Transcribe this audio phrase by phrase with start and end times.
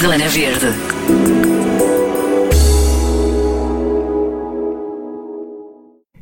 [0.00, 0.66] Zona Verde.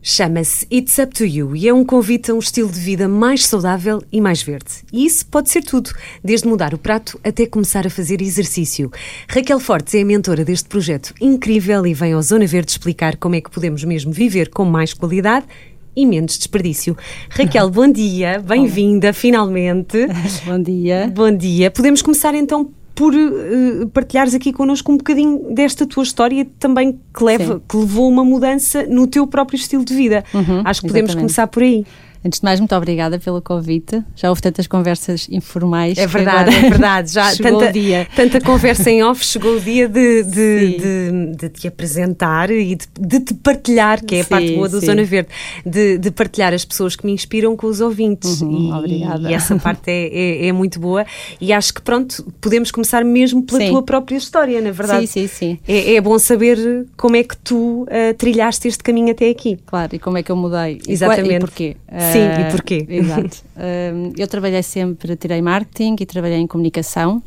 [0.02, 3.46] Chama-se It's Up to You e é um convite a um estilo de vida mais
[3.46, 4.82] saudável e mais verde.
[4.92, 5.92] E isso pode ser tudo,
[6.24, 8.90] desde mudar o prato até começar a fazer exercício.
[9.28, 13.36] Raquel Fortes é a mentora deste projeto incrível e vem ao Zona Verde explicar como
[13.36, 15.46] é que podemos mesmo viver com mais qualidade
[15.94, 16.96] e menos desperdício.
[17.30, 20.08] Raquel, bom dia, bem-vinda finalmente.
[20.44, 21.12] Bom dia.
[21.14, 21.70] Bom dia.
[21.70, 27.22] Podemos começar então por uh, partilhares aqui connosco um bocadinho desta tua história também que,
[27.22, 30.24] leva, que levou a uma mudança no teu próprio estilo de vida.
[30.34, 31.16] Uhum, Acho que podemos exatamente.
[31.16, 31.86] começar por aí.
[32.24, 34.02] Antes de mais, muito obrigada pelo convite.
[34.16, 35.96] Já houve tantas conversas informais.
[35.98, 37.12] É verdade, é verdade.
[37.12, 38.06] Já chegou tanta, o dia.
[38.16, 43.20] tanta conversa em off, chegou o dia de, de, de, de te apresentar e de,
[43.20, 44.86] te partilhar, que é a Sim, parte boa do sim.
[44.86, 45.28] Zona Verde,
[45.64, 48.40] de, de partilhar as pessoas que me inspiram com os ouvintes.
[48.40, 49.30] Uhum, e, obrigada.
[49.30, 51.06] e essa parte é, é, é muito boa.
[51.40, 53.70] E acho que pronto, podemos começar mesmo pela Sim.
[53.70, 55.06] tua própria história, na verdade.
[55.06, 55.58] Sim, sim, sim.
[55.68, 59.58] É, é bom saber como é que tu ah, trilhaste este caminho até aqui.
[59.66, 60.80] Claro, e como é que eu mudei?
[60.86, 61.28] E Exatamente.
[61.28, 61.76] qua- E porquê?
[62.12, 62.86] Sim, Ah, e porquê?
[62.88, 63.42] Exato.
[63.56, 67.22] Ah, eu trabalhei sempre, tirei marketing e trabalhei em comunicação.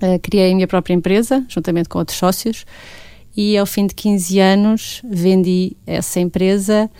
[0.00, 2.64] Ah, criei a minha própria empresa, juntamente com outros sócios,
[3.36, 6.90] e ao fim de 15 anos vendi essa empresa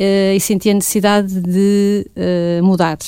[0.00, 2.98] ah, e senti a necessidade de ah, mudar.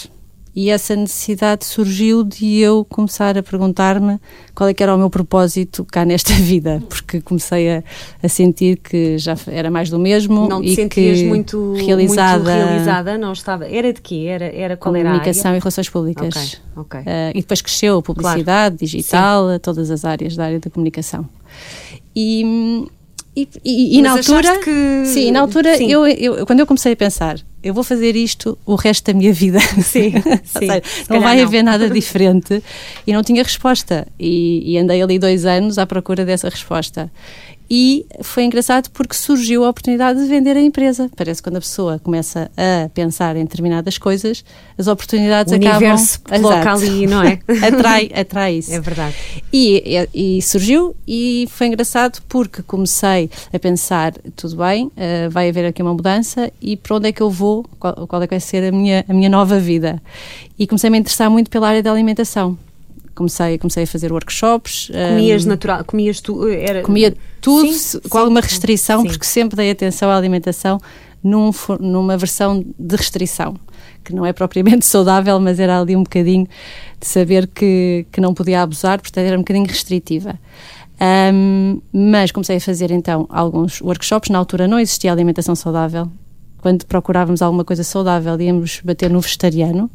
[0.54, 4.18] E essa necessidade surgiu de eu começar a perguntar-me
[4.54, 7.84] qual é que era o meu propósito cá nesta vida, porque comecei a,
[8.22, 12.42] a sentir que já era mais do mesmo Não te e sentias que muito realizada,
[12.42, 13.66] muito realizada, não estava.
[13.66, 14.26] Era de quê?
[14.28, 15.20] Era, era qual era a área?
[15.20, 16.60] comunicação e relações públicas.
[16.74, 17.00] Ok, ok.
[17.06, 21.28] Ah, e depois cresceu a publicidade, digital, todas as áreas da área da comunicação.
[22.14, 22.86] E,
[23.64, 25.90] e, e- e na altura, que- sim, na altura Sim.
[25.90, 29.32] Eu, eu- quando eu comecei a pensar, eu vou fazer isto o resto da minha
[29.32, 29.58] vida.
[29.82, 30.12] Sim, sim.
[30.60, 31.44] seja, Se não vai não.
[31.44, 32.62] haver nada diferente
[33.06, 34.06] e não tinha resposta.
[34.18, 37.10] E, e andei ali dois anos à procura dessa resposta.
[37.72, 41.08] E foi engraçado porque surgiu a oportunidade de vender a empresa.
[41.14, 44.44] Parece que quando a pessoa começa a pensar em determinadas coisas,
[44.76, 45.76] as oportunidades O acabam.
[45.76, 47.38] universo coloca ali, não é?
[47.64, 48.72] atrai, atrai isso.
[48.74, 49.14] É verdade.
[49.52, 55.48] E, e- e surgiu e foi engraçado porque comecei a pensar, tudo bem, eh, vai
[55.48, 58.32] haver aqui uma mudança e para onde é que eu vou, qual, qual é que
[58.34, 60.02] vai ser a minha, a minha nova vida.
[60.58, 62.58] E comecei a me interessar muito pela área da alimentação.
[63.20, 64.90] Comecei, comecei a fazer workshops.
[65.10, 69.08] Comias eh, natural, comias tu, era comia tudo Sim, se- sim, com alguma restrição, sim.
[69.08, 70.80] porque sempre dei atenção à alimentação
[71.22, 73.56] num numa versão de restrição,
[74.02, 76.46] que não é propriamente saudável, mas era ali um bocadinho
[76.98, 80.38] de saber que, que não podia abusar, portanto era um bocadinho restritiva.
[80.98, 84.30] Ahm, mas comecei a fazer então alguns workshops.
[84.30, 86.08] Na altura não existia alimentação saudável.
[86.60, 89.90] Quando procurávamos alguma coisa saudável, íamos bater no vegetariano.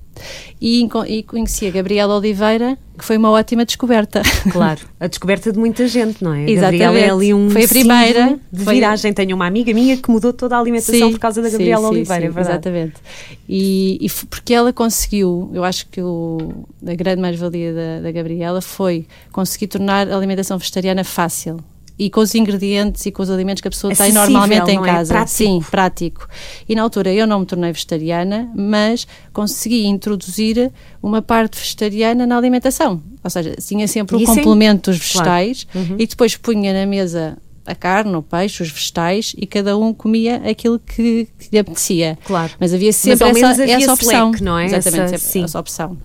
[0.61, 4.21] E, e conheci a Gabriela Oliveira, que foi uma ótima descoberta.
[4.51, 6.49] Claro, a descoberta de muita gente, não é?
[6.49, 6.79] Exatamente.
[6.79, 9.11] Gabriela é ali um Foi a primeira, de foi- viragem.
[9.13, 11.87] Tenho uma amiga minha que mudou toda a alimentação por causa da sim, Gabriela sim,
[11.89, 12.49] Oliveira, sim, é verdade.
[12.69, 12.93] Exatamente.
[13.49, 18.61] E, e porque ela conseguiu, eu acho que o, a grande mais-valia da, da Gabriela
[18.61, 21.59] foi conseguir tornar a alimentação vegetariana fácil.
[21.97, 24.77] E com os ingredientes e com os alimentos que a pessoa tem Acessível, normalmente em
[24.79, 24.81] é?
[24.81, 25.13] casa.
[25.13, 25.37] Prático.
[25.37, 26.27] Sim, prático.
[26.67, 32.37] E na altura eu não me tornei vegetariana, mas consegui introduzir uma parte vegetariana na
[32.37, 33.01] alimentação.
[33.23, 35.29] Ou seja, tinha sempre o Isso é- complemento dos Claro.
[35.31, 35.67] vegetais
[35.97, 40.35] e depois punha na mesa a carne, o peixe, os vegetais e cada um comia
[40.47, 42.17] aquilo que, que lhe apetecia.
[42.25, 42.51] Claro.
[42.59, 44.31] Mas havia sempre menos essa, havia essa opção.
[44.31, 44.65] leque, não é?
[44.65, 45.97] Exatamente, Essa- essa opção.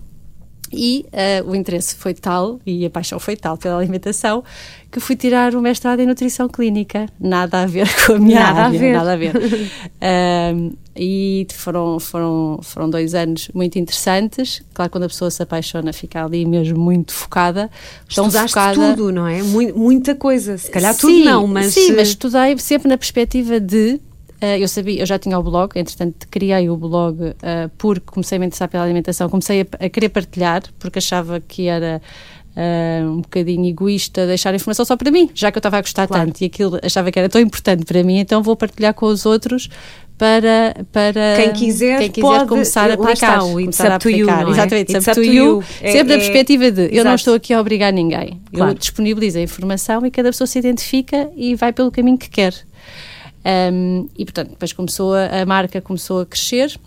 [0.73, 4.45] E eh, o interesse foi tal, e a paixão foi tal pela alimentação,
[4.91, 7.07] que fui tirar o mestrado em nutrição clínica.
[7.21, 8.79] Nada a ver com a minha Nada a área.
[8.79, 8.93] ver.
[8.95, 9.33] Nada a ver.
[10.01, 14.63] Ahm, e foram, foram, foram dois anos muito interessantes.
[14.75, 17.71] Claro, quando a pessoa se apaixona, fica ali mesmo muito focada.
[18.15, 18.75] Tão Estudaste focada.
[18.97, 19.43] tudo, não é?
[19.43, 20.59] Mui- muita coisa.
[20.59, 21.73] Se calhar tudo Sim, não, mas.
[21.73, 24.01] Sim, eh, mas estudei sempre na perspectiva de.
[24.41, 28.37] eh, eu sabia, eu já tinha o blog, entretanto criei o blog eh, porque comecei
[28.37, 32.03] a me interessar pela alimentação, comecei a, a querer partilhar, porque achava que era
[32.57, 35.81] eh, um bocadinho egoísta deixar a informação só para mim, já que eu estava a
[35.81, 36.27] gostar Claro.
[36.27, 39.25] tanto e aquilo achava que era tão importante para mim, então vou partilhar com os
[39.27, 39.69] outros
[40.19, 43.13] para, para Quem quiser quem quiser pode- começar a aplicar.
[43.13, 44.43] está, começar a up to you, aplicar.
[44.43, 44.53] não é?
[44.53, 45.65] Exatamente, It's you.
[45.81, 48.39] É- Sempre é- na perspectiva de eu não estou aqui a obrigar ninguém.
[48.53, 48.73] Claro.
[48.73, 52.53] Eu disponibilizo a informação e cada pessoa se identifica e vai pelo caminho que quer.
[53.73, 56.79] Um, e portanto, depois começou a, a marca começou a crescer,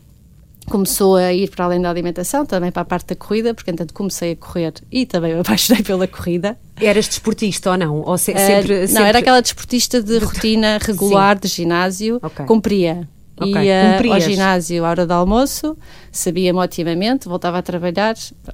[0.66, 3.94] começou a ir para além da alimentação, também para a parte da corrida, porque entanto
[3.94, 6.58] comecei a correr e também me apaixonei pela corrida.
[6.80, 8.02] Eras desportista ou não?
[8.02, 12.46] Ou se- Uh, sempre, Não, sempre- era aquela desportista de rotina regular de ginásio, Ok.
[12.46, 13.08] cumpria.
[13.36, 13.64] Okay.
[13.66, 15.76] Ia ao ginásio à hora do almoço,
[16.12, 18.14] sabia-me otimamente, voltava a trabalhar,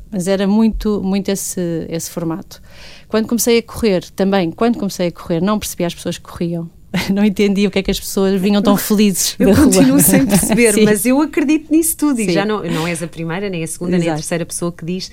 [0.09, 2.61] mas era muito, muito esse, esse formato.
[3.09, 6.69] Quando comecei a correr, também, quando comecei a correr, não percebia as pessoas que corriam.
[7.13, 9.99] Não entendia o que é que as pessoas vinham tão felizes Eu da continuo rua.
[9.99, 12.19] sem perceber, mas eu acredito nisso tudo.
[12.19, 14.05] E já não, não és a primeira, nem a segunda, Exato.
[14.05, 15.11] nem a terceira pessoa que diz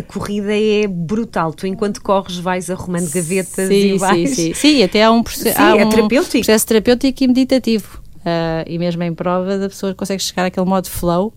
[0.00, 1.52] a corrida é brutal.
[1.52, 4.30] Tu, enquanto corres, vais arrumando gavetas sim, e vais.
[4.30, 4.54] Sim, sim.
[4.54, 6.32] sim até há um, sim, há é um terapêutico.
[6.38, 8.02] processo terapêutico e meditativo.
[8.16, 11.32] Uh, e mesmo em prova, a pessoa consegue chegar àquele modo flow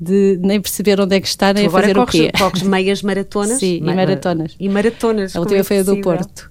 [0.00, 2.32] de nem perceber onde é que está, nem fazer corres, o quê.
[2.38, 3.58] corres meias maratonas?
[3.58, 4.56] Sim, Ma e maratonas.
[4.58, 5.34] E maratonas.
[5.34, 6.50] A última é foi a do Porto.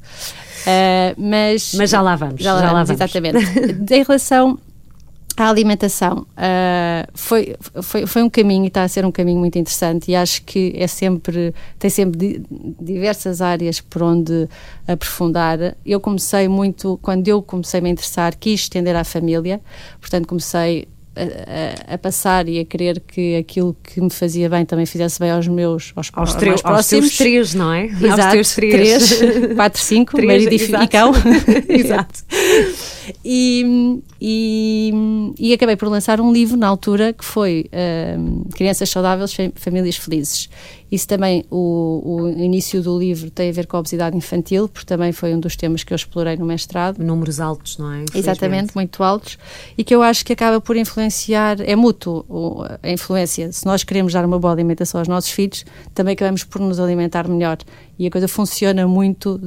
[0.68, 2.44] Uh, mas, mas já lá vamos.
[2.44, 3.02] Já lá, já vamos, lá vamos.
[3.02, 3.38] exatamente.
[3.94, 4.60] em relação
[5.38, 9.58] à alimentação, uh, foi, foi, foi um caminho e está a ser um caminho muito
[9.58, 12.46] interessante e acho que é sempre, tem sempre di,
[12.82, 14.50] diversas áreas por onde
[14.86, 15.78] aprofundar.
[15.86, 19.62] Eu comecei muito, quando eu comecei a me interessar, quis estender à família,
[20.02, 20.88] portanto comecei
[21.18, 25.32] a, a, passar e a querer que aquilo que me fazia bem também fizesse bem
[25.32, 26.78] aos meus aos, aos, aos mais próximos.
[26.78, 27.86] Aos teus três, não é?
[27.86, 29.18] Exato, aos teus três.
[29.20, 30.84] três quatro, cinco, três, marido exato.
[30.84, 31.12] e cão.
[31.70, 32.24] exato.
[33.24, 37.70] E, e, e, acabei por lançar um livro na altura que foi
[38.20, 40.50] um, Crianças Saudáveis, Famílias Felizes.
[40.90, 44.86] Isso também, o, o, início do livro tem a ver com a obesidade infantil, porque
[44.86, 47.04] também foi um dos temas que eu explorei no mestrado.
[47.04, 48.06] Números altos, não é?
[48.16, 49.38] Exatamente, muito altos.
[49.78, 52.26] E que eu acho que acaba por influenciar, é mútuo
[52.82, 53.52] a influência.
[53.52, 57.28] Se nós queremos dar uma boa alimentação aos nossos filhos, também acabamos por nos alimentar
[57.28, 57.58] melhor.
[58.00, 59.40] E a coisa funciona muito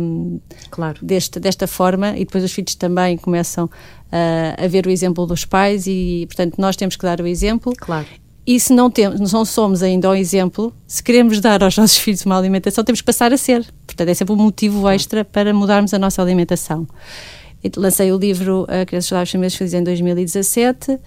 [0.00, 0.40] um,
[0.70, 0.98] claro.
[1.02, 5.44] desta, desta forma, e depois os filhos também começam uh, a ver o exemplo dos
[5.44, 7.72] pais, e portanto nós temos que dar o exemplo.
[7.76, 8.06] Claro.
[8.44, 12.24] E se não, temos, não somos ainda o exemplo, se queremos dar aos nossos filhos
[12.24, 13.64] uma alimentação, temos que passar a ser.
[13.86, 16.86] Portanto, é sempre um motivo extra para mudarmos a nossa alimentação.
[17.76, 20.98] Lancei o livro uh, Crianças Saudáveis Famílias Felizes em 2017 uh,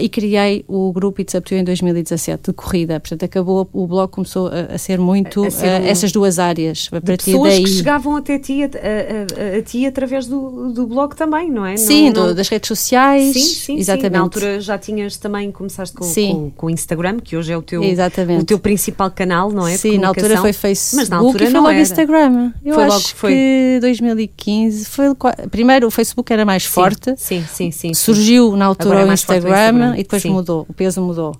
[0.00, 2.98] e criei o grupo It's Up To em 2017, de corrida.
[2.98, 6.10] Portanto, acabou, o blog começou a, a ser muito a, a ser uh, um, essas
[6.10, 6.88] duas áreas.
[6.90, 7.64] A partir pessoas daí...
[7.64, 11.76] que chegavam até ti, a, ti através do, do blog também, não é?
[11.76, 12.34] Sim, não, não...
[12.34, 13.34] das redes sociais.
[13.34, 14.08] Sim, sim, exatamente.
[14.08, 14.12] Sim.
[14.12, 17.62] Na altura já tinhas também, começaste com, com, com, o Instagram, que hoje é o
[17.62, 18.42] teu, exatamente.
[18.42, 19.76] o teu principal canal, não é?
[19.76, 21.80] Sim, na altura foi Facebook Mas na altura e foi logo era.
[21.80, 22.52] Instagram.
[22.64, 23.32] Eu foi acho logo que foi.
[23.32, 25.06] que 2015 foi...
[25.50, 27.14] Primeiro o Facebook era mais sim, forte.
[27.16, 27.94] Sim, sim, sim.
[27.94, 30.30] Surgiu na altura é o Instagram, Instagram, e depois sim.
[30.30, 31.36] mudou, o peso mudou.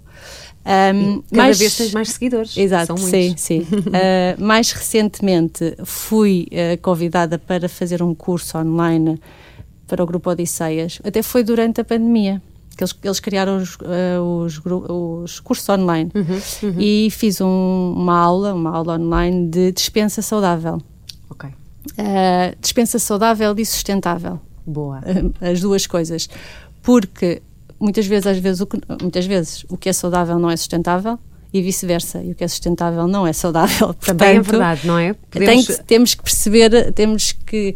[0.64, 2.56] Um, cada mais, vez tens mais seguidores.
[2.56, 3.60] Exato, sim, sim.
[3.60, 9.20] uh, mais recentemente fui uh, convidada para fazer um curso online
[9.88, 11.00] para o grupo Odisseias.
[11.04, 12.40] Até foi durante a pandemia.
[12.76, 16.76] Que eles, eles criaram os, uh, os, os, cursos online uhum, uhum.
[16.78, 20.80] e fiz um, uma aula, uma aula online de dispensa saudável.
[21.90, 22.04] Ok.
[22.60, 24.40] dispensa saudável e sustentável.
[24.66, 25.00] Boa.
[25.40, 26.28] As duas coisas.
[26.82, 27.42] Porque
[27.78, 31.18] muitas vezes, às vezes, o que, muitas vezes o que é saudável não é sustentável
[31.52, 32.22] e vice-versa.
[32.22, 33.92] E o que é sustentável não é saudável.
[33.94, 35.14] Também é verdade, não é?
[35.30, 35.66] Podemos...
[35.66, 37.74] Tem, temos que perceber, temos que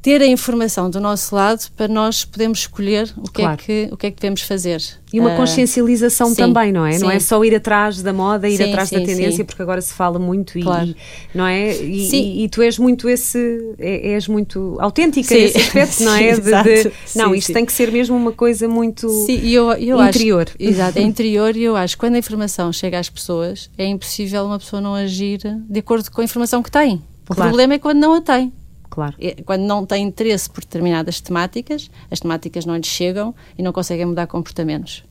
[0.00, 3.60] ter a informação do nosso lado para nós podermos escolher o que, claro.
[3.60, 4.82] é, que, o que é que devemos fazer.
[5.12, 6.92] E uma consciencialização sim, também, não é?
[6.92, 7.00] sim.
[7.00, 9.44] Não é só ir atrás da moda, ir Sim, atrás da sim, tendência, sim.
[9.44, 10.86] porque agora se fala muito e, Claro.
[10.88, 10.96] e-
[11.34, 11.74] não é?
[11.76, 12.16] E, Sim.
[12.22, 15.40] e- e tu és muito esse, é- és muito autêntica Sim.
[15.42, 16.32] nesse aspecto, não é?
[16.38, 20.02] De- de- não, isto tem que ser mesmo uma coisa muito Sim, e eu, eu
[20.04, 20.42] interior.
[20.46, 23.86] Acho, exato, é interior e eu acho que quando a informação chega às pessoas, é
[23.86, 27.02] impossível uma pessoa não agir de acordo com a informação que tem.
[27.30, 27.50] O Claro.
[27.50, 28.52] problema é quando não a tem.
[28.98, 29.14] Claro.
[29.46, 34.04] Quando não tem interesse por determinadas temáticas, as temáticas não lhes chegam e não conseguem
[34.04, 35.04] mudar comportamentos.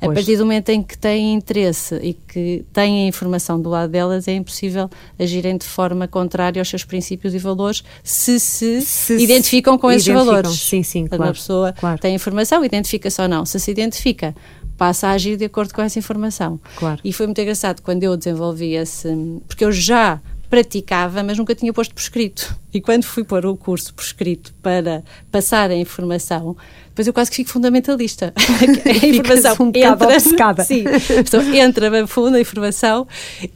[0.00, 0.14] A Pois.
[0.14, 4.26] partir do momento em que têm interesse e que têm a informação do lado delas,
[4.26, 9.22] é impossível agirem de forma contrária aos seus princípios e valores se se, Se se
[9.22, 10.34] identificam com esses identificam.
[10.34, 10.58] valores.
[10.58, 12.00] Sim, sim, Quando claro, a pessoa claro.
[12.00, 13.44] tem informação, identifica-se ou não.
[13.44, 14.34] Se se identifica,
[14.76, 16.58] passa a agir de acordo com essa informação.
[16.74, 16.98] Claro.
[17.04, 19.08] E foi muito engraçado quando eu desenvolvi esse.
[19.46, 22.56] Porque eu já praticava, mas nunca tinha posto por escrito.
[22.72, 26.54] E quando fui pôr o curso por escrito para passar a informação,
[26.88, 28.32] depois eu quase que fico fundamentalista.
[28.36, 30.64] a informação um bocado entra, obcecada.
[30.64, 33.06] Sim, a pessoa entra bem fundo a informação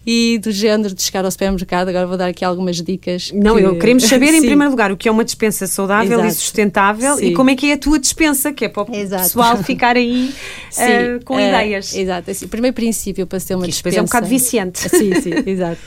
[0.06, 3.30] e do género de chegar ao supermercado, agora vou dar aqui algumas dicas.
[3.34, 6.22] Não, que- eu queremos saber em primeiro lugar o que é uma dispensa saudável e
[6.22, 6.34] Exato.
[6.40, 7.34] sustentável e Sim.
[7.34, 9.22] como é que é a tua dispensa, que é para o Exato.
[9.24, 10.32] pessoal ficar aí
[10.78, 11.94] eh, com eh, ideias.
[11.94, 12.30] Exato.
[12.30, 13.96] Assim, o primeiro princípio para ser uma Isto dispensa...
[13.96, 14.88] depois é um bocado viciante.
[14.88, 15.80] Sim, sim, exato.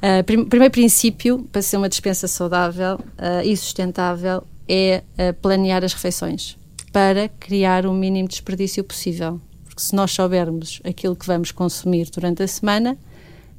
[0.00, 5.84] Uh, prim- primeiro princípio para ser uma dispensa saudável uh, e sustentável é uh, planear
[5.84, 6.56] as refeições
[6.92, 9.40] para criar o mínimo desperdício possível.
[9.64, 12.96] Porque se nós soubermos aquilo que vamos consumir durante a semana,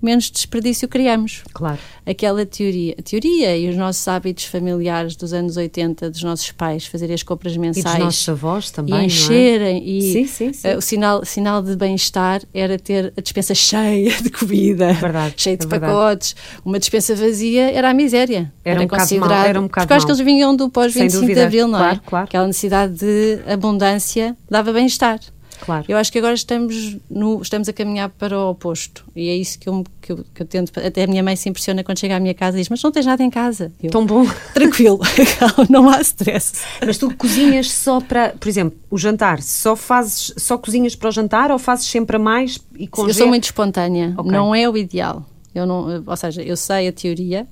[0.01, 1.43] menos desperdício criamos.
[1.53, 1.79] Claro.
[2.05, 6.85] Aquela teoria, a teoria e os nossos hábitos familiares dos anos 80, dos nossos pais,
[6.85, 7.85] fazerem as compras mensais.
[7.85, 9.77] E dos nossos avós também, E encherem.
[9.77, 9.83] É?
[9.83, 10.67] E sim, sim, sim.
[10.67, 15.57] Uh, o sinal, sinal de bem-estar era ter a dispensa cheia de comida, verdade, cheia
[15.57, 16.35] de é pacotes.
[16.63, 18.51] Uma dispensa vazia era a miséria.
[18.63, 19.29] Era, era um considerado.
[19.29, 21.95] Mal, era um bocado porque acho que eles vinham do pós-25 de Abril, não claro,
[21.95, 22.09] é?
[22.09, 22.25] Claro.
[22.25, 25.19] Aquela necessidade de abundância dava bem-estar.
[25.61, 25.85] Claro.
[25.87, 29.05] Eu acho que agora estamos, no, estamos a caminhar para o oposto.
[29.15, 30.71] E é isso que eu, que, eu, que eu tento.
[30.79, 32.91] Até a minha mãe se impressiona quando chega à minha casa e diz: Mas não
[32.91, 33.71] tens nada em casa.
[33.81, 34.25] Eu, Tão bom.
[34.53, 34.99] Tranquilo,
[35.69, 36.53] não há stress.
[36.85, 38.29] Mas tu cozinhas só para.
[38.29, 40.33] Por exemplo, o jantar, só fazes.
[40.37, 43.17] Só cozinhas para o jantar ou fazes sempre a mais e congelas?
[43.17, 44.13] Eu sou muito espontânea.
[44.17, 44.31] Okay.
[44.31, 45.25] Não é o ideal.
[45.53, 47.47] Eu não, ou seja, eu sei a teoria,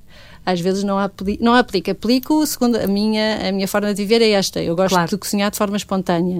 [0.48, 1.90] às vezes não, apli não aplico.
[1.90, 4.62] Aplico segundo a minha, a minha forma de viver é esta.
[4.62, 5.10] Eu gosto claro.
[5.10, 6.38] de cozinhar de forma espontânea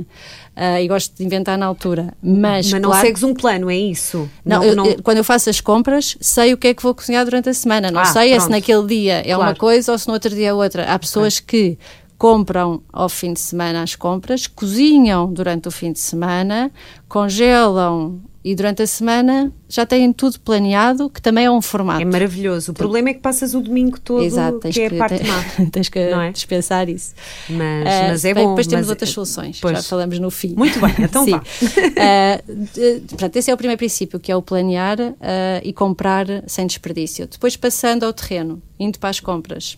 [0.57, 2.15] uh, e gosto de inventar na altura.
[2.23, 4.27] Mas, mas não claro, segues um plano, é isso?
[4.43, 4.97] Não, não, eu, não...
[5.03, 7.91] Quando eu faço as compras, sei o que é que vou cozinhar durante a semana.
[7.91, 8.43] Não ah, sei pronto.
[8.43, 9.43] é se naquele dia é claro.
[9.43, 10.85] uma coisa ou se no outro dia é outra.
[10.85, 11.77] Há pessoas okay.
[11.77, 11.79] que
[12.17, 16.73] compram ao fim de semana as compras, cozinham durante o fim de semana,
[17.09, 22.01] congelam e durante a semana já têm tudo planeado, que também é um formato.
[22.01, 22.73] É maravilhoso.
[22.73, 25.45] O problema é que passas o domingo todo, Exato, que é a parte te, má.
[25.71, 26.33] tens que é?
[26.33, 27.13] dispensar isso.
[27.51, 28.53] Mas, uh, mas é bem, bom.
[28.53, 29.77] Depois temos mas, outras soluções, pois.
[29.77, 30.55] já falamos no fim.
[30.57, 31.33] Muito bem, então Sim.
[31.33, 31.41] vá.
[31.41, 35.15] uh, de, portanto, esse é o primeiro princípio, que é o planear uh,
[35.63, 37.27] e comprar sem desperdício.
[37.27, 39.77] Depois passando ao terreno, indo para as compras.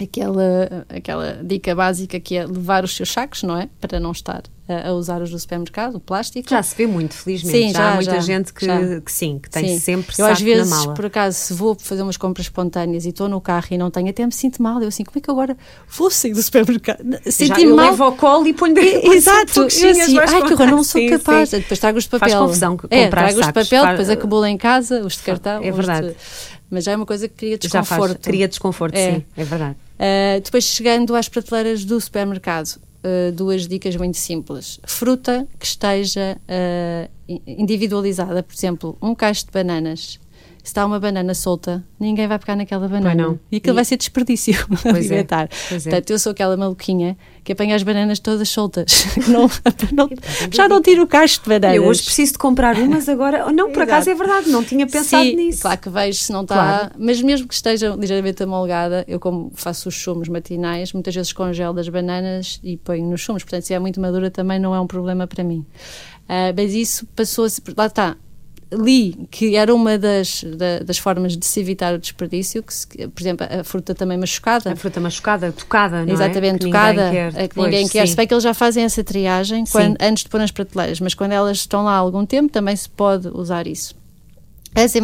[0.00, 3.68] Aquela, aquela dica básica que é levar os seus sacos, não é?
[3.78, 6.48] Para não estar a, usar os do supermercado, o plástico.
[6.48, 7.58] Já se vê muito, felizmente.
[7.58, 9.00] Sim, já, já há muita já, gente que, já.
[9.00, 9.78] que sim, que tem sim.
[9.78, 10.94] sempre eu, saco às vezes, na mala.
[10.94, 14.08] por acaso, se vou fazer umas compras espontâneas e estou no carro e não tenho,
[14.08, 14.80] até me sinto mal.
[14.80, 15.56] Eu assim, como é que agora
[15.88, 17.04] vou sair do supermercado?
[17.30, 17.86] Senti mal.
[17.86, 21.08] Eu levo ao colo e ponho Exato, eu assim, ai que horror, não sou sim,
[21.08, 21.50] capaz.
[21.50, 21.58] Sim.
[21.58, 22.28] Depois trago os de papel.
[22.28, 23.98] Faz confusão comprar é, trago os de sacos, papel, faz...
[23.98, 25.62] depois acumulo em casa, os de cartão.
[25.62, 26.08] É verdade.
[26.08, 26.16] De...
[26.70, 28.12] Mas já é uma coisa que cria Já desconforto.
[28.12, 29.12] faz, cria desconforto, é.
[29.12, 29.76] sim, é verdade.
[29.94, 34.80] Uh, depois, chegando às prateleiras do supermercado, uh, duas dicas muito simples.
[34.84, 37.10] Fruta que esteja uh,
[37.46, 40.18] individualizada, por exemplo, um cacho de bananas.
[40.64, 43.38] Se está uma banana solta, ninguém vai pegar naquela banana.
[43.52, 43.76] E aquilo e...
[43.76, 45.44] vai ser desperdício alimentar.
[45.44, 45.90] É, pois é.
[45.90, 49.04] Portanto, eu sou aquela maluquinha que apanha as bananas todas soltas.
[49.28, 49.42] não,
[49.92, 50.08] não,
[50.50, 51.76] já não tiro o cacho de bananas.
[51.76, 53.52] Eu hoje preciso de comprar umas agora.
[53.52, 55.60] Não, por acaso é verdade, não tinha pensado Sim, nisso.
[55.60, 56.54] Claro que vejo se não está.
[56.54, 56.90] Claro.
[56.98, 61.74] Mas mesmo que esteja ligeiramente amolgada, eu, como faço os sumos matinais, muitas vezes congelo
[61.74, 63.42] das bananas e ponho nos sumos.
[63.42, 65.66] Portanto, se é muito madura, também não é um problema para mim.
[66.22, 67.60] Uh, mas isso passou-se.
[67.76, 68.16] Lá está
[68.74, 72.86] li que era uma das, da, das formas de se evitar o desperdício, que se,
[72.86, 74.72] por exemplo, a fruta também machucada.
[74.72, 76.58] A fruta machucada, tocada, não Exatamente, é?
[76.58, 78.06] Que tocada, ninguém quer, que ninguém quer.
[78.06, 78.10] Sim.
[78.12, 81.14] Se bem que eles já fazem essa triagem quando, antes de pôr nas prateleiras, mas
[81.14, 83.94] quando elas estão lá há algum tempo também se pode usar isso.
[84.74, 85.00] As, uh,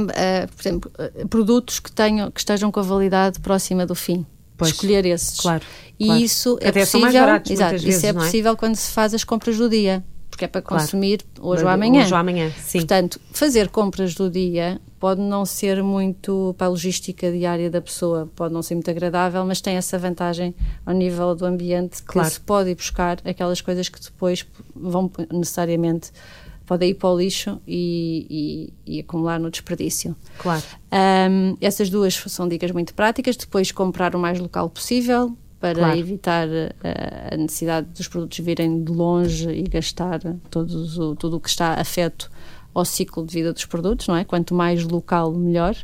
[0.56, 4.26] por exemplo, uh, produtos que, tenham, que estejam com a validade próxima do fim.
[4.56, 5.38] Pois, escolher esses.
[5.38, 5.64] Claro.
[5.98, 6.20] E claro.
[6.20, 6.86] isso é até possível.
[6.86, 9.68] São mais baratos, exato, isso vezes, é não possível quando se faz as compras do
[9.68, 10.04] dia
[10.40, 11.50] porque é para consumir claro.
[11.50, 12.02] hoje ou amanhã.
[12.02, 12.78] Hoje ou amanhã, sim.
[12.78, 18.30] Portanto, fazer compras do dia pode não ser muito para a logística diária da pessoa,
[18.34, 20.54] pode não ser muito agradável, mas tem essa vantagem
[20.84, 22.28] ao nível do ambiente claro.
[22.28, 26.10] que se pode ir buscar aquelas coisas que depois vão necessariamente
[26.64, 30.14] podem ir para o lixo e, e, e acumular no desperdício.
[30.38, 30.62] Claro.
[30.92, 33.36] Um, essas duas são dicas muito práticas.
[33.36, 35.98] Depois, comprar o mais local possível, para Claro.
[35.98, 41.40] evitar uh, a necessidade dos produtos virem de longe e gastar todos o, tudo o
[41.40, 42.30] que está afeto
[42.72, 44.24] ao ciclo de vida dos produtos, não é?
[44.24, 45.76] Quanto mais local, melhor.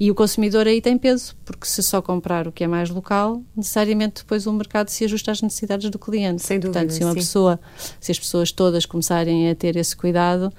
[0.00, 3.42] E o consumidor aí tem peso, porque se só comprar o que é mais local,
[3.54, 6.42] necessariamente depois o mercado se ajusta às necessidades do cliente.
[6.42, 7.18] Sem dúvida, Portanto, se uma sim.
[7.18, 7.60] pessoa,
[8.00, 10.50] se as pessoas todas começarem a ter esse cuidado,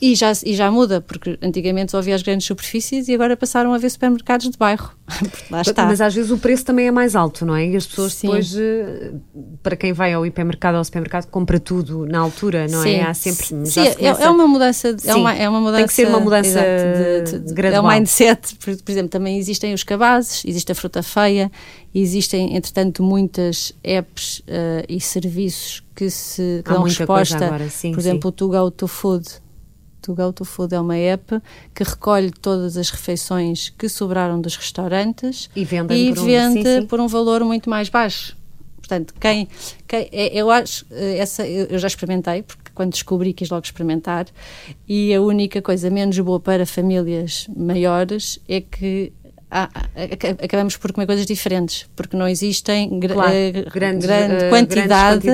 [0.00, 3.72] e já, e já muda, porque antigamente só havia as grandes superfícies e agora passaram
[3.74, 4.90] a ver supermercados de bairro.
[5.50, 5.86] Lá está.
[5.86, 7.66] Mas às vezes o preço também é mais alto, não é?
[7.66, 8.28] E as pessoas Sim.
[8.28, 9.12] depois, eh,
[9.62, 12.90] para quem vai ao hipermercado ou ao supermercado, compra tudo na altura, não Sim.
[12.96, 13.02] é?
[13.02, 13.46] Há sempre.
[13.46, 14.88] Sim, já se é, começa- é uma mudança.
[14.88, 15.12] É Sim.
[15.20, 17.82] uma, é uma mudança Tem que ser uma mudança exato, de- de- gradual.
[17.84, 18.54] É o mindset.
[18.62, 21.50] Por, por exemplo, também existem os cabazes, existe a fruta feia,
[21.94, 27.44] existem, entretanto, muitas apps eh, e serviços que se que dão resposta.
[27.46, 28.08] agora, sim, por sim.
[28.10, 29.26] exemplo, o To Go To Food.
[30.02, 31.40] To Go To Food é uma app
[31.74, 35.78] que recolhe todas as refeições que sobraram dos restaurantes E e por
[36.22, 36.86] um- vende sim, sim.
[36.86, 38.36] por um valor muito mais baixo.
[38.78, 39.46] Portanto, quem,
[39.86, 44.26] quem é- eu acho, eh, essa eu já experimentei, porque quando descobri quis logo experimentar,
[44.88, 49.12] e a única coisa menos boa para famílias maiores é que
[49.50, 49.68] há,
[50.42, 55.26] acabamos por comer coisas diferentes, porque não existem claro, uh, grande, grande uh, quantidade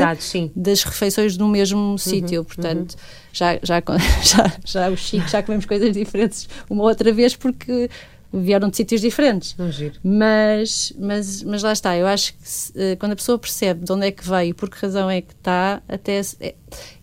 [0.55, 2.45] das refeições no mesmo uhum, sítio.
[2.45, 2.99] Portanto, uhum.
[3.33, 3.83] já, já,
[4.23, 7.89] já, já o Chico já comemos coisas diferentes uma outra vez porque
[8.33, 9.55] vieram de sítios diferentes.
[10.03, 13.93] Mas, mas, mas lá está, eu acho que se, uh, quando a pessoa percebe de
[13.93, 16.55] onde é que veio e por que razão é que está, até é,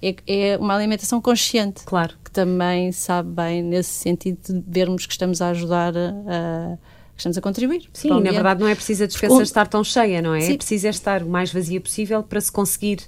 [0.02, 1.84] é, é, uma alimentação consciente.
[1.86, 2.16] Claro.
[2.24, 6.78] Que também sabe bem nesse sentido de vermos que estamos a ajudar a
[7.22, 7.90] estamos a contribuir.
[7.94, 10.42] Sim, na verdade não é preciso a despensa estar tão cheia, não é?
[10.42, 10.54] Sim.
[10.54, 13.00] É preciso é estar o mais vazia possível para se conseguir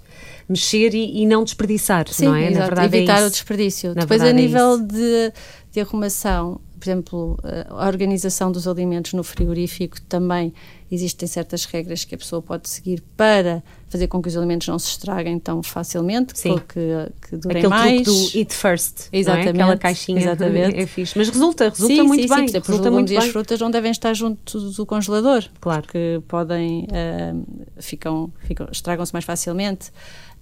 [0.48, 2.52] mexer e, e não desperdiçar, Sim, não é?
[2.52, 3.96] Exato, na verdade é evitar é o desperdício.
[3.96, 5.34] Na Depois a é nível é de,
[5.72, 7.40] de arrumação, por exemplo,
[7.70, 10.54] a organização dos alimentos no frigorífico também
[10.92, 14.80] existem certas regras que a pessoa pode seguir para fazer com que os alimentos não
[14.80, 16.60] se estraguem tão facilmente, Sim.
[16.68, 16.80] que,
[17.22, 18.02] que durem Aquele mais.
[18.02, 19.52] Truque do eat first, exatamente, é?
[19.52, 20.80] aquela caixinha exatamente.
[20.80, 21.16] é fixe.
[21.16, 22.48] Mas resulta, resulta sim, muito sim, bem.
[22.48, 23.24] Sim, resulta os muito e bem.
[23.24, 25.84] as frutas não devem estar junto do congelador, claro.
[25.84, 27.46] porque podem, uh,
[27.80, 29.90] ficam, ficam estragam-se mais facilmente.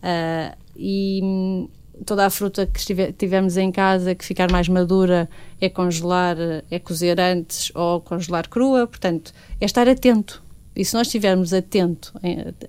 [0.02, 1.68] Uh, e
[2.06, 5.30] toda a fruta que tivermos em casa que ficar mais madura
[5.60, 6.38] é congelar,
[6.72, 10.42] é cozer antes ou congelar crua, portanto, é estar atento.
[10.74, 12.14] E se nós estivermos atento,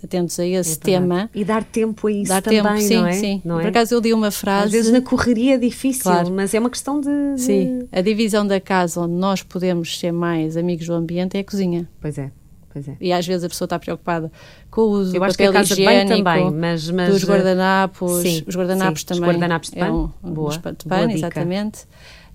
[0.03, 1.31] atentos a esse é tema...
[1.33, 3.13] E dar tempo a isso dar também, tempo, sim, não é?
[3.13, 3.69] Sim, não Por é?
[3.69, 4.67] acaso eu li uma frase...
[4.67, 6.33] Às vezes na correria é difícil, claro.
[6.33, 7.41] mas é uma questão de, de...
[7.41, 11.45] Sim, a divisão da casa onde nós podemos ser mais amigos do ambiente é a
[11.45, 11.89] cozinha.
[12.01, 12.33] Pois é.
[12.73, 12.97] Pois é.
[13.01, 14.33] E às vezes a pessoa está preocupada
[14.71, 18.23] com o uso Eu acho que a casa higiênico, também, mas, mas dos guardanapos.
[18.23, 19.23] Sim, os guardanapos sim, também.
[19.23, 20.15] Os guardanapos de pano.
[20.23, 21.81] É um, boa, de pano, boa exatamente.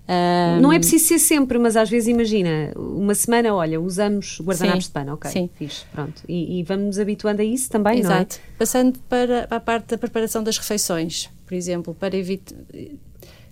[0.08, 4.84] Um, não é preciso ser sempre, mas às vezes imagina, uma semana, olha, usamos guardanapos
[4.84, 5.50] sim, de pano, ok, sim.
[5.54, 6.22] fixe, pronto.
[6.26, 8.38] E, e vamos nos habituando a isso também, Exato.
[8.38, 8.56] não é?
[8.58, 12.56] Passando para, para a parte da preparação das refeições, por exemplo, para evitar...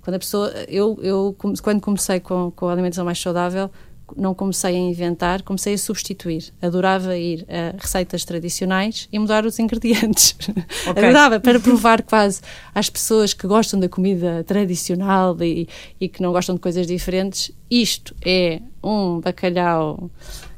[0.01, 0.51] Quando a pessoa...
[0.69, 3.71] Eu, eu quando comecei com, com a alimentação mais saudável,
[4.15, 6.53] não comecei a inventar, comecei a substituir.
[6.61, 10.37] Adorava ir a receitas tradicionais e mudar os ingredientes.
[10.87, 11.05] Okay.
[11.05, 12.41] Adorava para provar quase
[12.75, 15.69] às pessoas que gostam da comida tradicional e,
[16.01, 17.51] e, que não gostam de coisas diferentes.
[17.69, 20.09] Isto é um bacalhau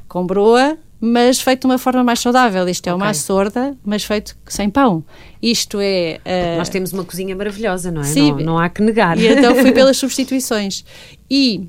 [0.07, 2.69] com broa, mas feito de uma forma mais saudável.
[2.69, 3.07] Isto é okay.
[3.07, 5.05] uma sorda, mas feito sem pão.
[5.41, 6.21] Isto é.
[6.25, 6.59] Uh...
[6.59, 8.05] Nós temos uma cozinha maravilhosa, não é?
[8.05, 9.19] Sim, não, não há que negar.
[9.19, 10.85] E então fui pelas substituições.
[11.31, 11.69] E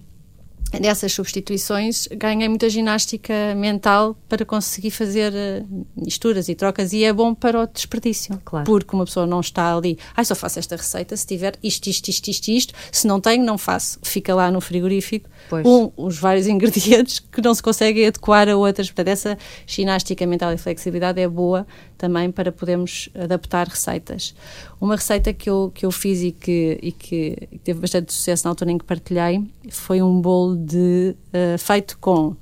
[0.77, 5.63] dessas substituições ganhei muita ginástica mental para conseguir fazer eh,
[5.95, 8.65] misturas e trocas e é bom para o desperdício claro.
[8.65, 12.10] porque uma pessoa não está ali ai só faço esta receita se tiver isto, isto,
[12.10, 16.45] isto, isto, isto se não tenho não faço fica lá no frigorífico com os vários
[16.47, 21.28] ingredientes que não se conseguem adequar a outras portanto essa ginástica mental e flexibilidade é
[21.28, 21.65] boa
[21.97, 24.34] também para podermos adaptar receitas
[24.80, 28.52] uma receita que eu, que eu fiz e que, e que teve bastante sucesso na
[28.52, 32.36] altura em que partilhei foi um bolo de, uh, feito com.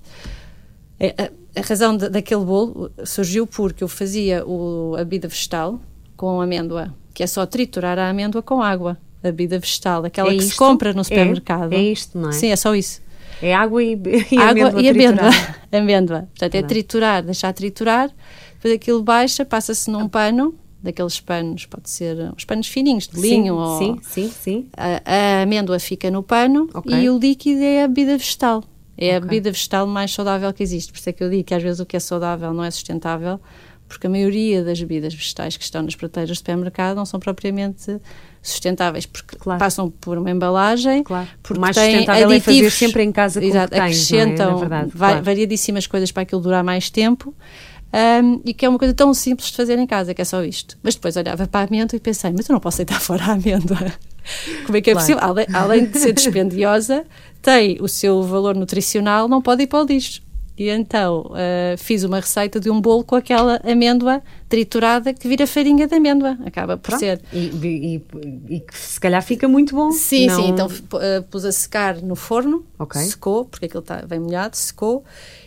[0.99, 5.79] A, a, a razão de, daquele bolo surgiu porque eu fazia o, a bebida vegetal
[6.15, 8.97] com amêndoa, que é só triturar a amêndoa com água.
[9.29, 10.51] A bebida vegetal, aquela é que isto?
[10.51, 11.73] se compra no supermercado.
[11.73, 12.31] É, é isto, não é?
[12.33, 13.01] Sim, é só isso.
[13.41, 13.93] É água e,
[14.31, 14.81] e água amêndoa.
[14.81, 15.29] e amêndoa.
[15.71, 16.29] amêndoa.
[16.37, 18.09] Portanto, é triturar, deixar triturar,
[18.55, 23.55] depois aquilo baixa, passa-se num pano daqueles panos, pode ser uns panos fininhos de linho
[23.55, 24.69] sim, ou sim, sim, sim.
[24.75, 27.01] A, a, amêndoa fica no pano okay.
[27.01, 28.63] e o líquido é a bebida vegetal.
[28.97, 29.15] É okay.
[29.15, 30.91] a bebida vegetal mais saudável que existe.
[30.91, 32.71] Por isso é que eu digo que às vezes o que é saudável não é
[32.71, 33.39] sustentável,
[33.88, 38.00] porque a maioria das bebidas vegetais que estão nas prateleiras do supermercado não são propriamente
[38.41, 39.60] sustentáveis, porque claro.
[39.60, 41.28] passam por uma embalagem, claro.
[41.43, 44.52] porque mais têm sustentável aditivos, é fazer sempre em casa com exato, que tens, acrescentam
[44.52, 44.60] não é?
[44.60, 45.23] verdade, va claro.
[45.23, 47.34] variadíssimas coisas para aquilo durar mais tempo.
[47.88, 50.43] Um, e que é uma coisa tão simples de fazer em casa, que é só
[50.43, 50.78] isto.
[50.84, 53.32] Mas depois olhava para a amêndoa e pensei, mas eu não posso deitar fora a
[53.32, 53.93] amêndoa.
[54.65, 55.08] Como é que é Claro.
[55.08, 55.23] possível?
[55.23, 57.06] Além, além de ser dispendiosa,
[57.41, 60.21] tem o seu valor nutricional, não pode ir para o lixo.
[60.57, 65.45] E então uh, fiz uma receita de um bolo com aquela amêndoa triturada que vira
[65.45, 66.35] farinha de amêndoa.
[66.45, 66.99] Acaba por Pronto.
[66.99, 67.21] ser.
[67.31, 69.91] E, e- e que se calhar fica muito bom.
[69.91, 70.47] Sim, Não- sim.
[70.49, 72.99] Então uh, pus a secar no forno, Ok.
[73.01, 75.03] secou, porque aquilo está bem molhado, secou.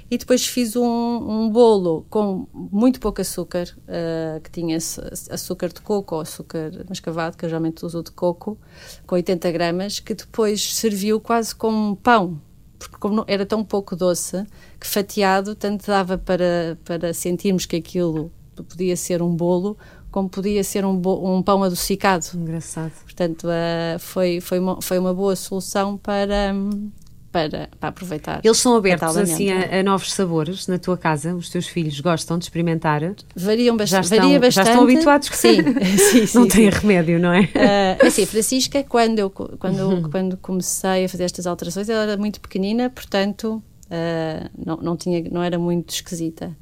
[0.08, 4.98] E depois fiz um, um bolo com muito pouco açúcar, uh, que tinha aç-
[5.30, 8.58] açúcar de coco ou açúcar mascavado, que eu geralmente uso de coco,
[9.06, 12.40] com 80 gramas, que depois serviu quase como um pão,
[12.80, 14.44] porque como era tão pouco doce,
[14.80, 18.32] que fatiado tanto dava para, para sentirmos que aquilo
[18.68, 19.76] podia ser um bolo,
[20.10, 22.26] como podia ser um, um pão adocicado.
[22.34, 22.92] Engraçado.
[23.04, 26.90] Portanto, uh, foi, foi, uma, foi uma boa solução para, hum,
[27.32, 28.40] para, para aproveitar.
[28.42, 31.34] Eles são abertos assim a, a novos sabores na tua casa?
[31.34, 33.00] Os teus filhos gostam de experimentar?
[33.36, 34.04] Variam Já bastante.
[34.04, 34.68] estão, varia já bastante.
[34.68, 35.28] estão habituados?
[35.32, 35.56] Sim,
[35.96, 36.38] sim, sim.
[36.38, 36.78] Não tem sim.
[36.78, 37.42] remédio, não é?
[37.42, 40.10] Uh, assim, Francisca, quando eu, quando, Uhum.
[40.10, 45.22] quando comecei a fazer estas alterações, ela era muito pequenina, portanto, uh, não, não, tinha,
[45.30, 46.56] não era muito esquisita.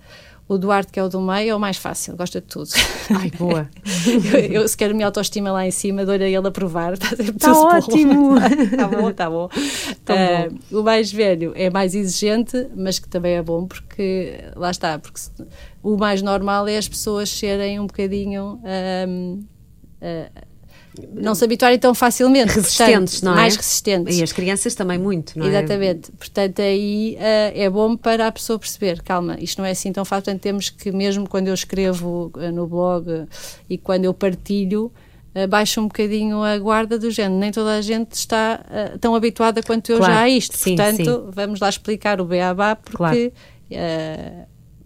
[0.48, 2.70] O Duarte, que é o do meio, é o mais fácil, gosta de tudo.
[3.14, 3.68] Ai, boa.
[4.06, 6.94] eu, eu, se quero a minha autoestima lá em cima, dou-lhe a ele a provar.
[6.94, 8.38] Está tá ótimo.
[8.38, 9.44] Está bom, está bom.
[9.44, 10.80] Uh, bom.
[10.80, 15.20] O mais velho é mais exigente, mas que também é bom, porque lá está, porque
[15.20, 15.30] se,
[15.82, 18.58] o mais normal é as pessoas serem um bocadinho.
[19.06, 19.44] Um,
[20.00, 20.47] uh,
[21.12, 22.54] não se habituarem tão facilmente.
[22.54, 23.36] Resistentes, portanto, não é?
[23.36, 24.18] Mais resistentes.
[24.18, 25.48] E as crianças também muito, não é?
[25.48, 26.12] Exatamente.
[26.12, 30.04] Portanto, aí uh, é bom para a pessoa perceber, calma, isto não é assim tão
[30.04, 33.28] fácil, portanto temos que, mesmo quando eu escrevo uh, no blog uh,
[33.68, 34.92] e quando eu partilho,
[35.48, 37.38] baixo um bocadinho a guarda do género.
[37.38, 38.60] Nem toda a gente está
[39.00, 40.12] tão habituada quanto eu claro.
[40.12, 40.56] já a isto.
[40.56, 41.30] Sim, portanto, sim.
[41.30, 42.96] vamos lá explicar o beabá, porque...
[42.96, 43.32] Claro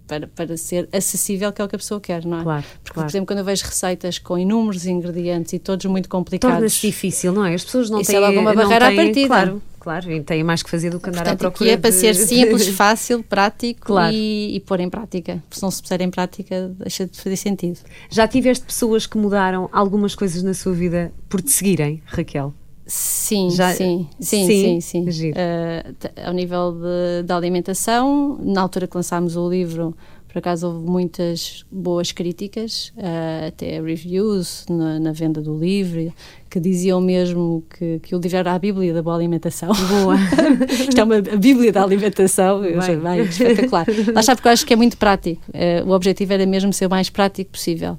[0.07, 2.43] para, para ser acessível que é o que a pessoa quer, não é?
[2.43, 3.07] Claro, Porque, claro.
[3.09, 6.57] por exemplo, quando eu vejo receitas com inúmeros ingredientes e todos muito complicados...
[6.57, 7.55] Torna-se difícil, não é?
[7.55, 8.17] As pessoas não Isso têm...
[8.17, 9.27] é logo uma não barreira têm, à partida.
[9.29, 11.81] Claro, claro, e têm mais que fazer do que andar Portanto, à procura aqui é
[11.81, 11.97] para de...
[11.97, 14.15] ser simples, fácil, prático Claro.
[14.15, 15.43] e, e pôr em prática.
[15.43, 17.79] Porque se não se puser em prática, deixa de fazer sentido.
[18.11, 22.55] Já tiveste pessoas que mudaram algumas coisas na sua vida por te seguirem, Raquel?
[22.87, 24.81] Sim, Já- sim, sim, Sim?
[24.81, 25.31] sim, sim.
[25.31, 29.95] Uh, ao nível de, da alimentação, na altura que lançámos o livro,
[30.29, 36.12] por acaso houve muitas boas críticas, uh, até reviews na, na venda do livro,
[36.53, 39.71] que diziam mesmo que, que o livro era a Bíblia da boa alimentação.
[39.73, 40.17] Boa.
[40.71, 42.99] Isto é uma a Bíblia da alimentação, Bem.
[42.99, 43.87] bem, espetacular.
[44.12, 45.41] Lá está, porque eu acho que é muito prático.
[45.49, 47.99] Uh, o objetivo era mesmo ser o mais prático possível.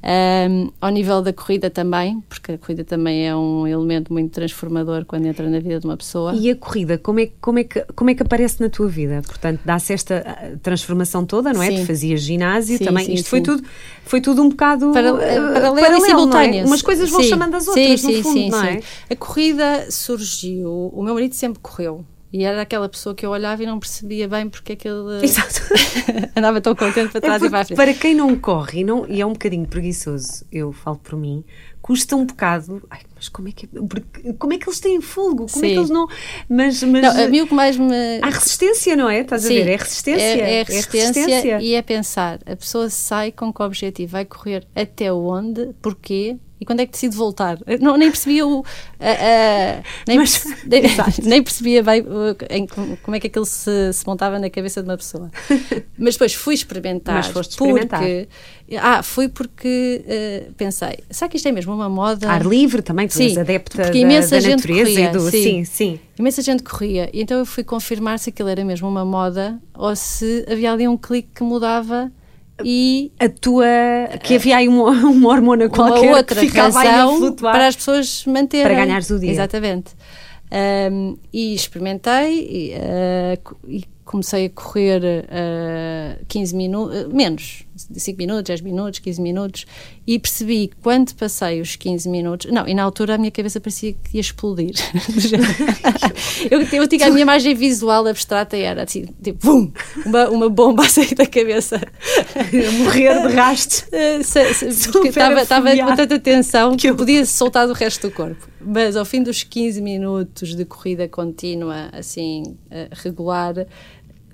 [0.00, 5.04] Um, ao nível da corrida também, porque a corrida também é um elemento muito transformador
[5.04, 6.34] quando entra na vida de uma pessoa.
[6.36, 8.86] E a corrida, como é, que- como, é que, como é que aparece na tua
[8.88, 9.20] vida?
[9.26, 11.70] Portanto, dá-se esta ah, transformação toda, não é?
[11.72, 11.80] Sim.
[11.80, 13.06] Tu fazias ginásio Sim, também.
[13.06, 13.60] sim, Isto foi tudo,
[14.08, 16.00] foi tudo um bocado Para, paralelo, e paralelo, não é?
[16.00, 16.66] simultâneo.
[16.66, 17.28] Umas coisas vão Sim.
[17.28, 18.66] chamando as outras, sim, no fundo, sim, não sim.
[18.66, 18.82] é?
[19.12, 22.04] A corrida surgiu, o meu marido sempre correu.
[22.30, 25.24] E era aquela pessoa que eu olhava e não percebia bem porque é que ele
[25.24, 25.62] Exato.
[26.36, 27.76] andava tão contente para É trás e para a frente.
[27.76, 31.42] para quem não corre e, não, e é um bocadinho preguiçoso, eu falo por mim,
[31.88, 32.82] custa um bocado.
[32.90, 35.46] Ai, mas como é que, porque- como é que eles têm fogo?
[35.50, 35.72] Como é Sim.
[35.74, 36.06] que eles não.
[36.46, 38.20] Mas, mas Não, a mim o que mais me.
[38.20, 39.20] há resistência, não é?
[39.20, 39.66] Estás a ver?
[39.68, 40.22] É resistência.
[40.22, 42.40] É, é resistência e é pensar.
[42.44, 44.12] A pessoa sai com que objetivo?
[44.12, 45.72] Vai correr até onde?
[45.80, 46.36] Porquê?
[46.60, 47.58] E quando é que decide voltar?
[47.80, 48.64] Não, nem percebia o.
[48.98, 49.04] a-
[49.78, 50.82] a- nem, Mas- perce- nem,
[51.30, 54.88] nem percebia bem o- em como, é que aquilo se, se montava na cabeça de
[54.88, 55.30] uma pessoa.
[55.96, 57.14] Mas depois fui experimentar.
[57.14, 58.00] Mas foste experimentar.
[58.00, 58.28] Porque,
[58.76, 62.28] ah, fui porque eh, pensei, será que isto é mesmo uma moda?
[62.28, 65.20] Ar livre também, tu és Sim, adepta porque da, da gente natureza corria, e do.
[65.30, 65.42] sim.
[65.42, 66.00] Sim, sim.
[66.18, 67.08] Imensa gente corria.
[67.12, 70.88] E então eu fui confirmar se aquilo era mesmo uma moda ou se havia ali
[70.88, 72.10] um clique que mudava
[72.64, 73.66] e A tua.
[74.22, 77.54] que havia aí uma, uma hormona qualquer uma outra que ficava a flutuar.
[77.54, 78.66] para as pessoas manterem.
[78.66, 79.30] Para ganhares o dia.
[79.30, 79.92] Exatamente.
[80.90, 88.44] Um, e experimentei e, uh, e comecei a correr uh, 15 minutos, menos, 5 minutos,
[88.44, 89.66] 10 minutos, 15 minutos,
[90.06, 93.60] e percebi que quando passei os 15 minutos, não, e na altura a minha cabeça
[93.60, 94.74] parecia que ia explodir.
[96.50, 99.70] eu, eu tinha a minha imagem visual abstrata e era assim, tipo, bum,
[100.06, 101.78] uma, uma bomba a sair da cabeça.
[102.82, 103.38] morrer de.
[103.92, 104.20] Eh,
[104.92, 105.90] porque estava afogueada.
[105.90, 108.48] com tanta tensão que eu podia soltar do resto do corpo.
[108.60, 113.66] Mas ao fim dos 15 minutos de corrida contínua, assim, eh, regular,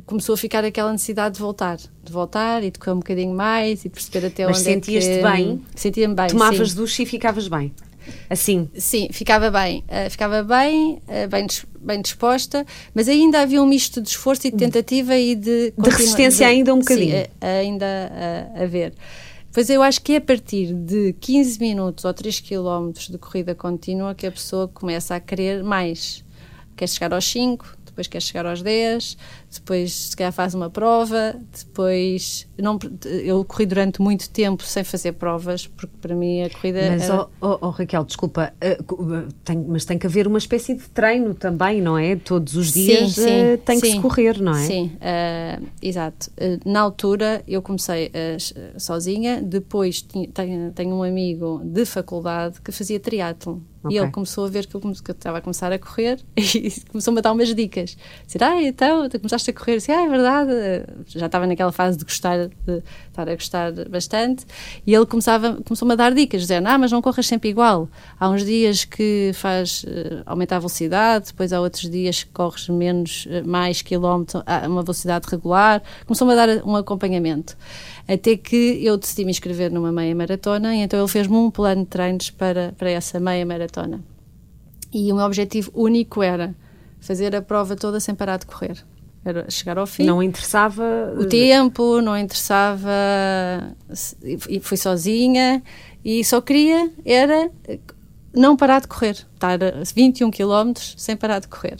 [0.07, 1.77] começou a ficar aquela necessidade de voltar.
[1.77, 4.73] De voltar e de correr um bocadinho mais e de perceber até Mas onde é
[4.75, 5.23] sentias-te que...
[5.23, 5.63] bem?
[5.75, 6.77] Sentia-me bem, Tomavas sim.
[6.77, 7.73] ducha e ficavas bem.
[8.29, 8.69] Assim.
[8.77, 11.47] Sim, ficava bem, eh, ficava bem, eh, bem,
[11.81, 15.71] bem disposta, mas ainda havia um misto de esforço e de tentativa e de...
[15.73, 17.17] continua- resistência ainda um bocadinho.
[17.25, 17.87] Sim, ainda
[18.57, 18.93] a, a ver.
[19.55, 23.55] Pois eu acho que é a partir de 15 minutos ou 3 km de corrida
[23.55, 26.23] contínua que a pessoa começa a querer mais.
[26.77, 29.17] Quer chegar aos 5, depois quer chegar aos 10,
[29.53, 32.49] depois se calhar faz uma prova, depois...
[32.59, 32.77] Não,
[33.23, 36.91] eu corri durante muito tempo sem fazer provas, porque para mim a corrida...
[36.91, 38.79] Mas, era- oh, oh, Raquel, desculpa, eh,
[39.45, 42.17] tem- mas tem que haver uma espécie de treino também, não é?
[42.17, 44.67] Todos os dias eh, tem que se sim, correr, não é?
[44.67, 46.31] Sim, eh, exato.
[46.67, 48.11] Na altura eu comecei
[48.77, 53.59] sozinha, depois tinha- tenho, tenho um amigo de faculdade que fazia triatlon.
[53.85, 53.95] Ok.
[53.95, 56.71] E ele começou a ver que eu, que eu estava a começar a correr e
[56.91, 57.97] começou-me a dar umas dicas.
[58.27, 59.77] Dizer, ah, então, tu começaste a correr.
[59.77, 60.51] Disse, ah, é verdade.
[61.07, 64.47] Já estava naquela fase de gostar, de estar a gostar bastante.
[64.87, 67.89] E ele começava, começou-me a dar dicas, dizendo, ah, mas não corras sempre igual.
[68.19, 72.69] Há uns dias que faz eh, aumentar a velocidade, depois há outros dias que corres
[72.69, 75.83] menos, eh, mais quilómetros, a uma velocidade regular.
[76.07, 77.57] Começou-me a dar um acompanhamento.
[78.07, 81.83] Até que eu decidi me inscrever numa meia maratona e então ele fez-me um plano
[81.83, 84.01] de treinos para, para essa meia maratona.
[84.93, 86.55] E o meu objetivo único era
[87.01, 88.77] fazer a prova toda sem parar de correr.
[89.25, 90.05] era chegar ao fim.
[90.05, 91.15] Não interessava...
[91.19, 92.91] O tempo, não interessava...
[94.49, 95.63] E fui sozinha
[96.05, 97.51] e só queria era
[98.35, 99.17] não parar de correr.
[99.35, 99.59] Estar
[99.95, 101.79] 21 km sem parar de correr.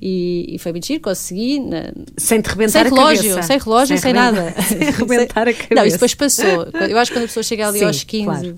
[0.00, 1.58] E, e, foi muito giro, consegui.
[1.58, 3.42] Na, sem te rebentar sem relógio, cabeça.
[3.42, 4.54] Sem relógio, sem, sem nada.
[4.62, 5.74] Sem rebentar a cabeça.
[5.74, 6.68] Não, isso depois passou.
[6.88, 8.48] Eu acho que quando a pessoa chega ali Sim, aos 15 claro.
[8.50, 8.56] uh,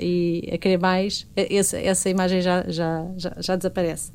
[0.00, 4.10] e a querer mais, essa, essa imagem já, já, já, já, desaparece.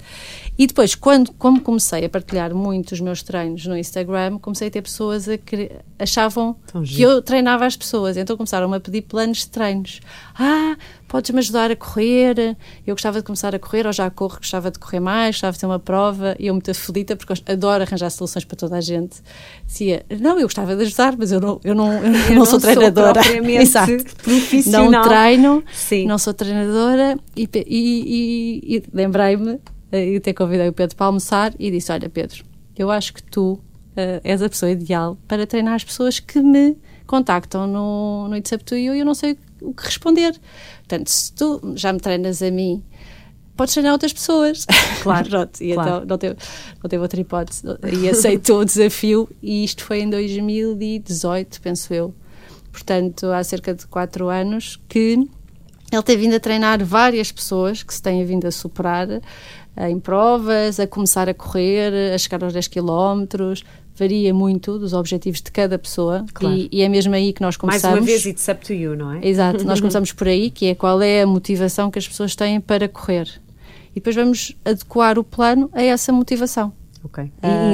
[0.57, 4.71] E depois, quando, como comecei a partilhar muito os meus treinos no Instagram, comecei a
[4.71, 8.17] ter pessoas a que achavam que eu treinava as pessoas.
[8.17, 9.99] Então começaram a pedir planos de treinos.
[10.37, 10.75] Ah,
[11.07, 12.57] podes-me ajudar a correr?
[12.85, 15.59] Eu gostava de começar a correr, ou já corro, gostava de correr mais, gostava de
[15.59, 18.81] ter uma prova, e eu muito aflita, porque eu adoro arranjar soluções para toda a
[18.81, 19.21] gente.
[19.65, 22.45] Dizia, não, eu gostava de ajudar, mas eu não, eu não, eu não, eu não
[22.45, 23.21] sou treinadora.
[23.47, 23.91] Exato.
[24.21, 24.91] profissional.
[24.91, 26.05] Não treino, Sim.
[26.05, 29.59] não sou treinadora, e, e, e, e lembrei-me,
[29.91, 32.43] eh, e até convidei o Pedro para almoçar, e disse, olha Pedro,
[32.77, 36.77] eu acho que tu uh, és a pessoa ideal para treinar as pessoas que me
[37.05, 40.39] contactam no, no e eu não sei o que responder.
[40.79, 42.83] Portanto, se tu já me treinas a mim,
[43.55, 44.65] podes treinar outras pessoas.
[45.01, 45.27] Claro.
[45.29, 45.89] Pronto, e claro.
[45.89, 46.35] então não teve,
[46.83, 47.63] não teve outra hipótese.
[48.01, 52.13] E aceitou o desafio, e isto foi em 2018, penso eu.
[52.71, 55.27] Portanto, há cerca de quatro anos que
[55.91, 59.99] ele tem vindo a treinar várias pessoas que se têm vindo a superar eh, em
[59.99, 63.25] provas, a começar a correr, a chegar aos 10 km,
[63.97, 66.55] varia muito dos objetivos de cada pessoa claro.
[66.55, 67.99] e, e, é mesmo aí que nós começamos.
[67.99, 69.27] Mais uma vez, it's up to you, não é?
[69.27, 72.61] Exato, nós começamos por aí, que é qual é a motivação que as pessoas têm
[72.61, 73.27] para correr.
[73.91, 76.71] E depois vamos adequar o plano a essa motivação.
[77.03, 77.31] Ok.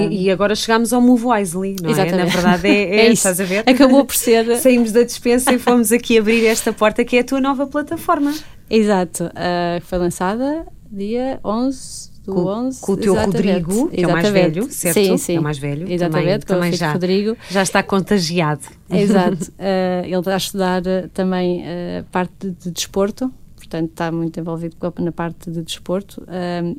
[0.09, 2.21] E, e, agora chegamos ao Move Wisely, não Exatamente.
[2.21, 2.25] é?
[2.25, 3.13] Na verdade é, é, é isso.
[3.13, 3.63] estás a ver?
[3.67, 4.45] Acabou por ser.
[4.57, 8.33] Saímos da dispensa e fomos aqui abrir esta porta que é a tua nova plataforma.
[8.69, 9.25] Exato.
[9.25, 12.81] Uh, foi lançada dia 11 do com, 11.
[12.81, 13.37] Com o teu exatamente.
[13.37, 14.03] Rodrigo, que exatamente.
[14.03, 14.93] é o mais velho, certo?
[14.95, 15.35] Sim, sim.
[15.35, 15.91] É o mais velho.
[15.91, 17.37] Exatamente, também, também já, Rodrigo.
[17.49, 18.63] já está contagiado.
[18.89, 19.51] Exato.
[19.51, 24.39] Uh, ele está a estudar uh, também uh, parte de, de, desporto, portanto está muito
[24.39, 26.23] envolvido na parte de desporto.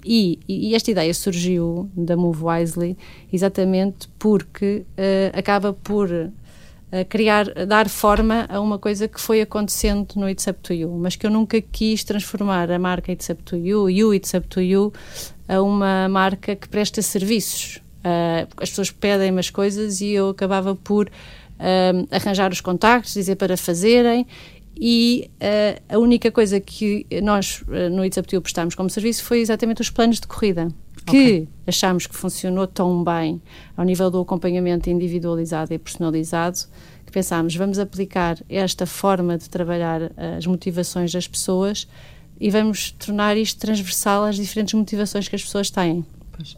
[0.04, 2.96] E, e, esta ideia surgiu da Move Wisely
[3.33, 4.85] exatamente porque
[5.33, 6.09] acaba por
[7.02, 11.16] criar, dar forma a uma coisa que foi acontecendo no It's Up To You, mas
[11.16, 14.61] que eu nunca quis transformar a marca It's Up To You, You It's Up To
[14.61, 14.92] You,
[15.48, 17.80] a uma marca que presta serviços.
[18.04, 23.37] Uh, as pessoas pedem-me as coisas e eu acabava por uh, arranjar os contactos, dizer
[23.37, 24.26] para fazerem
[24.76, 29.24] e uh, a única coisa que nós no It's Up To You prestámos como serviço
[29.24, 30.68] foi exatamente os planos de corrida
[31.06, 31.48] que okay.
[31.66, 33.40] achámos que funcionou tão bem
[33.76, 36.60] ao nível do acompanhamento individualizado e personalizado
[37.04, 41.86] que pensámos vamos aplicar esta forma de trabalhar as motivações das pessoas
[42.40, 46.04] e vamos tornar isto transversal às diferentes motivações que as pessoas têm.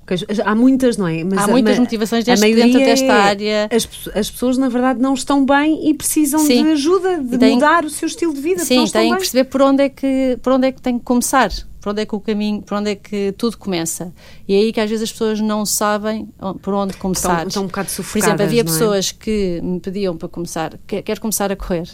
[0.06, 1.22] Pois, há muitas, não é?
[1.22, 3.68] Mas há muitas motivações deste, dentro desta área.
[3.70, 6.64] As, as pessoas, na verdade, não estão bem e precisam sim.
[6.64, 8.64] de ajuda, de tem, mudar o seu estilo de vida.
[8.64, 11.50] Sim, têm que perceber por onde, é que, por onde é que tem que começar,
[11.87, 14.12] por onde é que o caminho, por onde é que tudo começa.
[14.49, 16.29] E é aí que às vezes as pessoas não sabem
[16.61, 17.35] por onde começar.
[17.35, 18.64] Estão, estão um bocado sufocadas, Por exemplo, havia é?
[18.64, 21.88] pessoas que me pediam para começar, quer, quer começar a correr,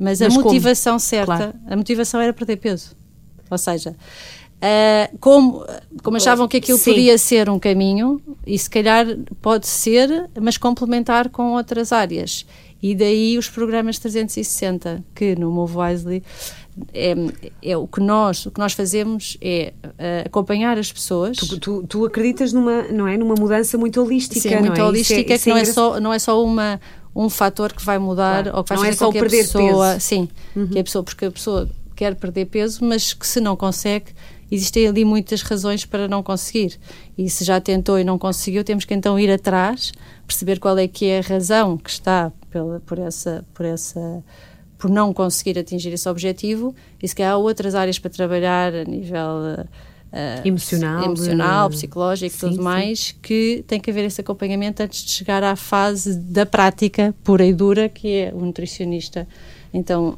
[0.00, 1.00] mas, mas a motivação como?
[1.00, 1.54] certa, claro.
[1.64, 2.96] a motivação era perder peso.
[3.48, 5.64] Ou seja, uh, como,
[6.02, 6.90] como achavam que aquilo Sim.
[6.90, 9.06] podia ser um caminho, e se calhar
[9.40, 12.44] pode ser, mas complementar com outras áreas.
[12.82, 16.22] E daí os programas 360, que no Move Wisely
[16.92, 17.14] é,
[17.62, 21.36] é, o que nós o que nós fazemos é uh, acompanhar as pessoas.
[21.36, 24.84] Tu, tu, tu, acreditas numa não é numa mudança muito holística, Sim, muito é?
[24.84, 26.80] holística é, que não é só não é só uma
[27.14, 28.58] um fator que vai mudar claro.
[28.58, 30.00] ou que vai não fazer é só com que a pessoa, peso.
[30.00, 30.68] sim, uhum.
[30.68, 34.12] que a pessoa porque a pessoa quer perder peso, mas que se não consegue,
[34.50, 36.78] existem ali muitas razões para não conseguir.
[37.16, 39.92] E se já tentou e não conseguiu, temos que então ir atrás,
[40.26, 44.22] perceber qual é que é a razão que está pela, por essa por essa
[44.78, 48.84] por não conseguir atingir esse objetivo e se calhar há outras áreas para trabalhar a
[48.84, 49.66] nível
[50.06, 52.62] Uh, emocional, emocional psicológico e tudo sim.
[52.62, 57.44] mais, que tem que haver esse acompanhamento antes de chegar à fase da prática pura
[57.44, 59.26] e dura, que é o nutricionista
[59.74, 60.16] então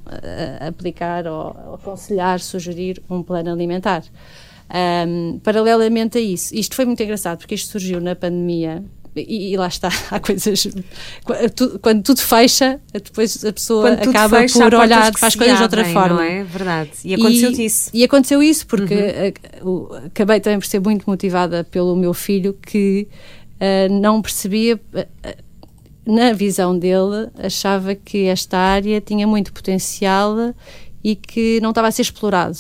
[0.61, 4.05] aplicar ou aconselhar, sugerir um plano alimentar.
[4.71, 8.85] Um, paralelamente a isso, isto foi muito engraçado porque isto surgiu na pandemia
[9.27, 10.69] e, e, lá está, há coisas.
[11.81, 15.85] Quando tudo fecha, depois a pessoa acaba fecha, por olhar para as coisas de outra
[15.87, 16.25] forma.
[16.25, 16.91] É verdade.
[17.05, 17.91] E aconteceu e, isso.
[17.93, 19.89] E aconteceu isso, porque uhum.
[20.07, 23.09] acabei também por ser muito motivada pelo meu filho que
[23.55, 24.77] uh, não percebia.
[24.77, 25.49] Uh,
[26.09, 30.55] na visão dele, achava que esta área tinha muito potencial
[31.05, 32.57] e que não estava a ser explorado.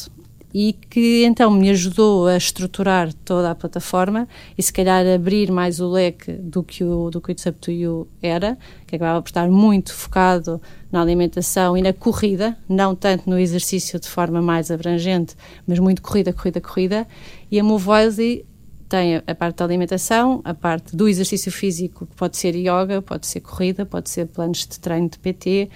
[0.52, 5.80] E que então me ajudou a estruturar toda a plataforma e se calhar abrir mais
[5.80, 8.56] o leque do que o, do que o It's Up To You era,
[8.86, 14.00] que acabava por estar muito focado na alimentação e na corrida, não tanto no exercício
[14.00, 15.34] de forma mais abrangente,
[15.66, 17.06] mas muito corrida, corrida, corrida,
[17.50, 18.46] e a Move Wisely
[18.88, 23.26] tem a parte da alimentação, a parte do exercício físico, que pode ser yoga, pode
[23.26, 25.68] ser corrida, pode ser planos de treino de PT,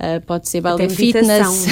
[0.00, 1.66] Uh, pode ser ballet fitness,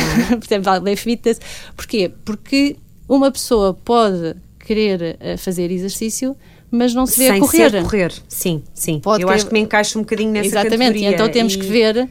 [0.51, 0.59] é?
[0.61, 1.41] ballet fitness.
[1.75, 2.13] Porquê?
[2.27, 2.77] Porque
[3.09, 6.37] uma pessoa pode querer uh, fazer exercício,
[6.71, 7.71] mas não se vê Sem a correr.
[7.71, 9.01] Ser correr, sim, sim.
[9.01, 9.35] Pode Eu ter...
[9.35, 11.11] acho que me encaixa um bocadinho nessa Exatamente, categoria.
[11.15, 11.59] então temos e...
[11.59, 12.07] que ver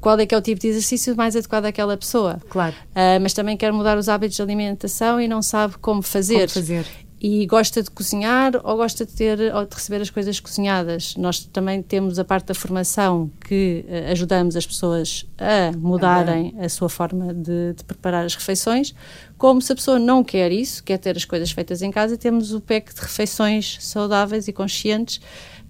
[0.00, 2.40] qual é que é o tipo de exercício mais adequado àquela pessoa.
[2.48, 2.74] Claro.
[2.90, 6.48] Uh, mas também quer mudar os hábitos de alimentação e não sabe como fazer.
[6.48, 6.86] Como fazer
[7.20, 11.16] e gosta de cozinhar ou gosta de ter ou de receber as coisas cozinhadas.
[11.16, 16.68] Nós também temos a parte da formação que uh, ajudamos as pessoas a mudarem a
[16.68, 18.94] sua forma de, de, preparar as refeições.
[19.38, 22.52] Como se a pessoa não quer isso, quer ter as coisas feitas em casa, temos
[22.52, 25.20] o pack de refeições saudáveis e conscientes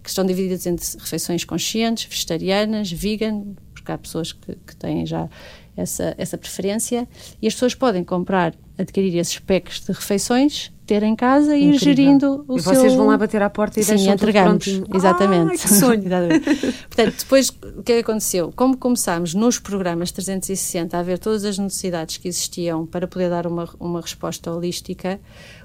[0.02, 3.42] que estão divididas entre refeições conscientes, vegetarianas, vegan,
[3.74, 5.28] porque há pessoas que, que têm já
[5.76, 7.06] essa, essa preferência
[7.40, 11.78] e as pessoas podem comprar, adquirir esses packs de refeições ter em casa e ir
[11.78, 12.72] gerindo o e seu...
[12.72, 15.50] vocês vão lá bater à porta e Sim, deixam entregamos, tudo exatamente.
[15.50, 16.02] Ai, que sonho.
[16.88, 18.52] Portanto, depois o que aconteceu?
[18.54, 23.46] Como começámos nos programas 360 a ver todas as necessidades que existiam para poder dar
[23.46, 25.20] uma, uma resposta holística,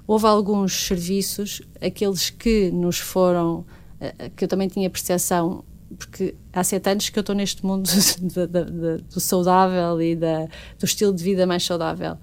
[0.07, 3.63] houve alguns serviços, aqueles que nos foram,
[3.99, 5.63] eh, que eu também tinha percepção
[5.97, 7.89] porque há sete anos que eu estou neste mundo
[8.21, 10.47] do, do, do saudável e da,
[10.79, 12.17] do estilo de vida mais saudável.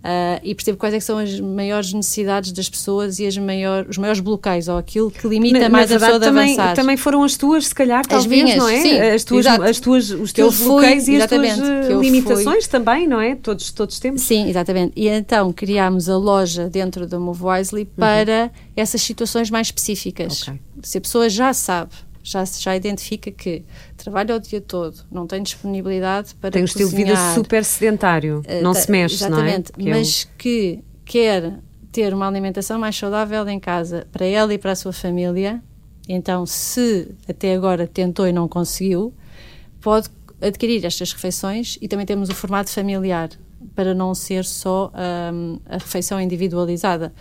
[0.00, 3.98] Uh, e percebo quais é são as maiores necessidades das pessoas e as maior, os
[3.98, 6.74] maiores bloqueios ou aquilo que limita na, mais na verdade, a pessoa também, de avançar.
[6.74, 8.80] Também foram as tuas, se calhar, talvez, as minhas, não é?
[8.80, 11.58] Sim, as tuas, as tuas, os teus fui, bloqueios e as tuas
[12.00, 12.70] limitações fui.
[12.70, 13.34] também, não é?
[13.34, 14.22] Todos, todos temos.
[14.22, 14.94] Sim, exatamente.
[14.96, 18.50] E então criámos a loja dentro da Move Wisely para uhum.
[18.74, 20.44] essas situações mais específicas.
[20.44, 20.58] Okay.
[20.82, 23.64] Se a pessoa já sabe já, já identifica que
[23.96, 27.64] trabalha o dia todo, não tem disponibilidade para Tem um cozinhar, estilo de vida super
[27.64, 29.90] sedentário, uh, não se mexe, exatamente, não é?
[29.90, 31.58] mas que quer
[31.90, 35.62] ter uma alimentação mais saudável em casa para ela e para a sua família,
[36.08, 39.12] então se até agora tentou e não conseguiu,
[39.80, 40.08] pode
[40.40, 43.28] adquirir estas refeições e também temos o formato familiar
[43.74, 44.90] para não ser só
[45.32, 47.12] um, a refeição individualizada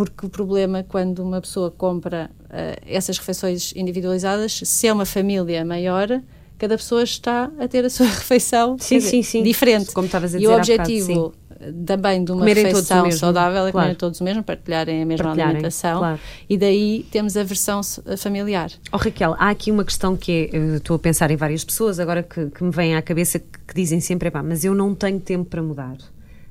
[0.00, 5.62] porque o problema quando uma pessoa compra uh, essas refeições individualizadas, se é uma família
[5.62, 6.08] maior,
[6.56, 9.42] cada pessoa está a ter a sua refeição sim, dizer, sim, sim.
[9.42, 9.92] diferente.
[9.92, 13.60] Como estavas a dizer E o objetivo bocado, também de uma comerem refeição saudável é
[13.60, 13.72] claro.
[13.72, 16.20] comerem todos o mesmo, partilharem a mesma partilharem, alimentação claro.
[16.48, 17.82] e daí temos a versão
[18.16, 18.70] familiar.
[18.90, 22.22] Oh Raquel, há aqui uma questão que é, estou a pensar em várias pessoas agora
[22.22, 25.62] que, que me vêm à cabeça que dizem sempre, mas eu não tenho tempo para
[25.62, 25.98] mudar.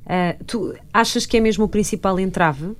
[0.05, 2.75] Uh, tu achas que é mesmo o principal entrave?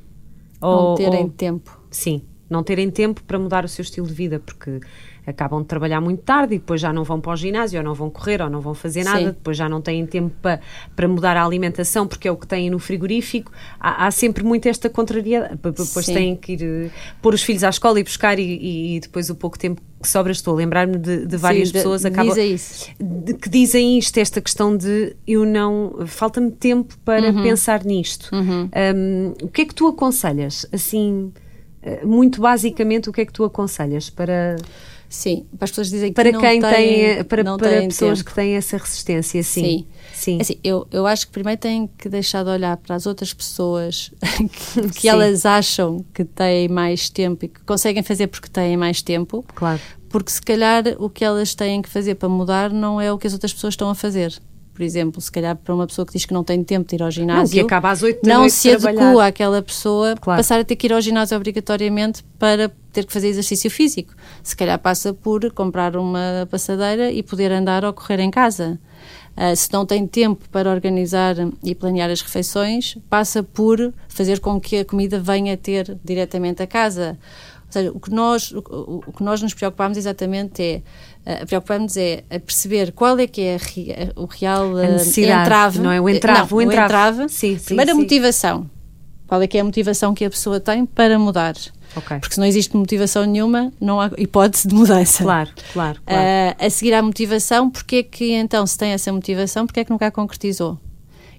[0.62, 1.80] Ou, não terem ou, tempo.
[1.90, 4.80] Sim, não terem tempo para mudar o seu estilo de vida, porque
[5.30, 7.94] acabam de trabalhar muito tarde e depois já não vão para o ginásio, ou não
[7.94, 9.26] vão correr, ou não vão fazer nada, Sim.
[9.28, 10.60] depois já não têm tempo para,
[10.96, 13.52] para mudar a alimentação porque é o que têm no frigorífico.
[13.80, 15.56] Há, há sempre muito esta contrariedade.
[15.56, 16.14] Depois Sim.
[16.14, 19.36] têm que ir uh, pôr os filhos à escola e buscar, e, e depois o
[19.36, 23.50] pouco tempo que sobra, estou a lembrar-me de, de, várias Sim, pessoas de, acabam, que
[23.50, 26.06] dizem isto, esta questão de eu não.
[26.08, 27.44] falta-me tempo para uhum.
[27.44, 28.34] pensar nisto.
[28.34, 28.70] Uhum.
[28.96, 30.66] Um, o que é que tu aconselhas?
[30.72, 31.34] Assim,
[32.04, 34.58] muito basicamente, o que é que tu aconselhas para
[35.10, 37.88] Sim, para as pessoas dizem que para não quem têm, tem, para, não para têm
[37.88, 38.30] pessoas tempo.
[38.30, 39.62] que têm essa resistência, sim.
[39.62, 39.88] Sim.
[40.14, 40.38] sim.
[40.38, 43.34] É assim, eu, eu acho que primeiro têm que deixar de olhar para as outras
[43.34, 48.78] pessoas que, que elas acham que têm mais tempo e que conseguem fazer porque têm
[48.78, 49.44] mais tempo.
[49.56, 49.82] Claro.
[50.10, 53.26] Porque se calhar o que elas têm que fazer para mudar não é o que
[53.26, 54.40] as outras pessoas estão a fazer
[54.80, 57.04] por exemplo, se calhar para uma pessoa que diz que não tem tempo de ir
[57.04, 60.40] ao ginásio, não, que acaba às 8 não se adequa àquela pessoa claro.
[60.40, 64.14] passar a ter que ir ao ginásio obrigatoriamente para ter que fazer exercício físico.
[64.42, 68.80] Se calhar passa por comprar uma passadeira e poder andar ou correr em casa.
[69.36, 74.62] Uh, se não tem tempo para organizar e planear as refeições, passa por fazer com
[74.62, 77.20] que a comida venha ter diretamente a casa.
[77.70, 80.84] Ou seja, o que nós, o, o que nós nos preocupamos exatamente
[81.26, 85.80] é uh, preocupamos é a perceber qual é que é a, o real uh, entrave,
[85.80, 86.86] não é o entrave, não, o entrave.
[86.86, 87.30] Entrave.
[87.30, 87.98] Sim, sim, Primeiro sim.
[87.98, 88.70] a motivação.
[89.28, 91.54] Qual é que é a motivação que a pessoa tem para mudar?
[91.96, 92.20] Okay.
[92.20, 95.24] Porque se não existe motivação nenhuma, não há hipótese de mudança.
[95.24, 96.02] Claro, claro.
[96.04, 96.24] claro.
[96.24, 99.84] Uh, a seguir à motivação, porque é que então, se tem essa motivação, porque é
[99.84, 100.80] que nunca a concretizou?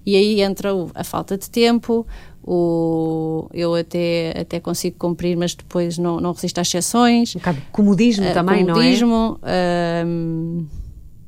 [0.05, 2.07] E aí entra a falta de tempo,
[2.43, 7.35] o, eu até, até consigo cumprir, mas depois não, não resisto às exceções.
[7.35, 10.03] Um bocado comodismo uh, também, comodismo, não é?
[10.05, 10.81] Uh,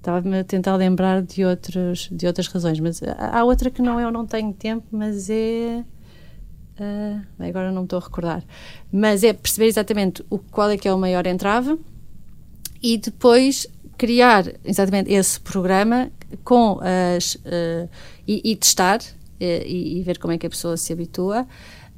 [0.04, 4.04] Estava-me a tentar lembrar de, outros, de outras razões, mas há outra que não é
[4.04, 5.86] eu não tenho tempo, mas é.
[6.78, 8.44] Uh, agora não me estou a recordar.
[8.92, 11.80] Mas é perceber exatamente o, qual é que é o maior entrave
[12.82, 13.66] e depois
[13.98, 16.12] criar exatamente esse programa
[16.44, 16.82] com
[17.16, 17.36] as.
[17.36, 17.88] Uh,
[18.28, 19.00] e, e, testar
[19.44, 21.42] e, e, ver como é que a pessoa se habitua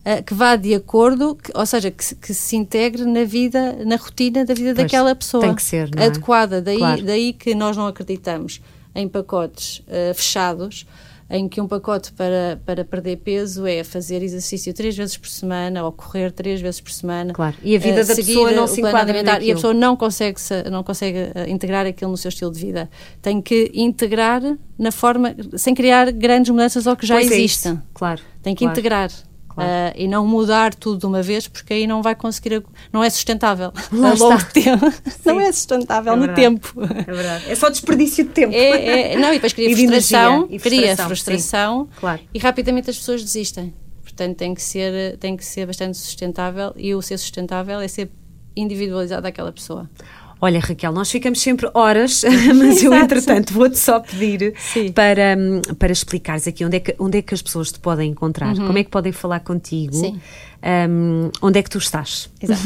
[0.06, 3.96] uh, que vá de acordo, que, ou seja, que, que, se integre na vida, na
[3.96, 5.44] rotina da vida pois, daquela pessoa.
[5.44, 6.06] Tem que ser, é?
[6.06, 6.62] Adequada.
[6.62, 7.04] Daí, claro.
[7.04, 8.62] daí que nós não acreditamos
[8.94, 10.86] em pacotes uh, fechados,
[11.30, 15.84] em que um pacote para, para perder peso é fazer exercício três vezes por semana
[15.84, 17.34] ou correr três vezes por semana.
[17.34, 17.56] Claro.
[17.64, 20.40] E a vida uh, da pessoa não se enquadra E a pessoa não consegue,
[20.72, 22.90] não consegue uh, integrar aquilo no seu estilo de vida.
[23.22, 24.42] Tem que integrar
[24.78, 27.70] na forma, sem criar grandes mudanças ao que já pois existe.
[27.70, 28.22] É claro.
[28.44, 28.80] Tem que claro.
[28.80, 29.12] integrar.
[29.56, 29.70] Claro.
[29.70, 33.10] Uh, e não mudar tudo de uma vez, porque aí não vai conseguir, não é
[33.10, 34.86] sustentável Lá a longo tempo.
[35.26, 36.74] não é sustentável é no tempo.
[36.84, 37.46] É verdade.
[37.50, 38.54] É só desperdício de tempo.
[38.54, 42.22] É, é, não, e depois cria e frustração, e frustração, cria frustração claro.
[42.34, 43.74] e rapidamente as pessoas desistem.
[44.04, 48.10] Portanto, tem que, ser, tem que ser bastante sustentável e o ser sustentável é ser
[48.56, 49.90] individualizado àquela pessoa.
[50.46, 52.24] Olha, Raquel, nós ficamos sempre horas,
[52.56, 54.54] mas eu, entretanto, vou-te só pedir
[54.94, 55.36] para,
[55.80, 58.68] para explicares aqui onde é, que, onde é que as pessoas te podem encontrar, uhum.
[58.68, 59.96] como é que podem falar contigo.
[59.96, 60.20] Sim
[60.66, 62.28] um, onde é que tu estás?
[62.42, 62.64] Exato.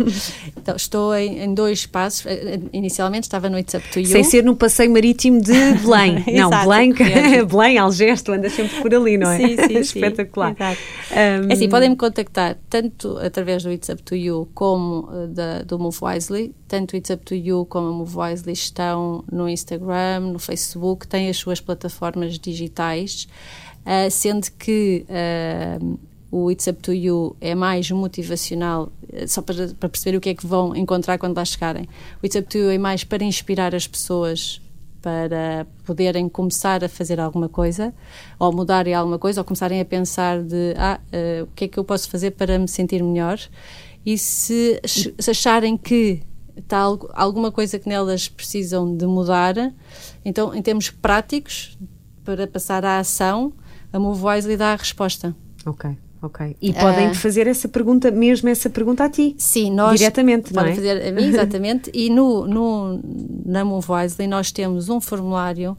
[0.56, 2.24] então, estou em, em, dois espaços.
[2.24, 4.06] Eh, inicialmente estava no It's Up to You.
[4.06, 5.52] Sem ser no passeio marítimo de
[5.84, 6.24] Belém.
[6.34, 6.94] não, Belém,
[7.44, 9.36] Belém, Algés, tu andas sempre por ali, não é?
[9.36, 10.56] Sim, sim, Espetacular.
[10.56, 10.64] Sim,
[11.14, 15.60] um, é assim, podem-me contactar tanto através do It's Up to You como uh, da,
[15.60, 16.54] do Move Wisely.
[16.66, 21.06] Tanto o It's Up to You como o Move Wisely estão no Instagram, no Facebook,
[21.06, 23.28] têm as suas plataformas digitais.
[23.84, 25.98] Uh, sendo que uh,
[26.32, 30.30] o It's Up to You é mais motivacional, eh, só para, para, perceber o que
[30.30, 31.86] é que vão encontrar quando lá chegarem.
[32.22, 34.58] O It's Up to You é mais para inspirar as pessoas
[35.02, 37.92] para poderem começar a fazer alguma coisa,
[38.38, 41.78] ou mudarem alguma coisa, ou começarem a pensar de ah, uh, o que é que
[41.78, 43.38] eu posso fazer para me sentir melhor.
[44.06, 46.22] E se, se acharem que
[46.56, 46.78] está
[47.12, 49.54] alguma coisa que nelas precisam de mudar,
[50.24, 51.76] então, em termos práticos,
[52.24, 53.52] para passar à ação,
[53.92, 55.36] a MoveWise lhe dá a resposta.
[55.66, 55.96] Ok.
[56.22, 56.56] Ok.
[56.62, 59.34] E podem uh, fazer essa pergunta, mesmo essa pergunta a ti.
[59.36, 59.98] Sim, nós.
[59.98, 60.74] Diretamente, podem é?
[60.76, 61.90] fazer a mim, exatamente.
[61.92, 63.00] e no, no,
[63.44, 65.76] na Movewisely nós temos um formulário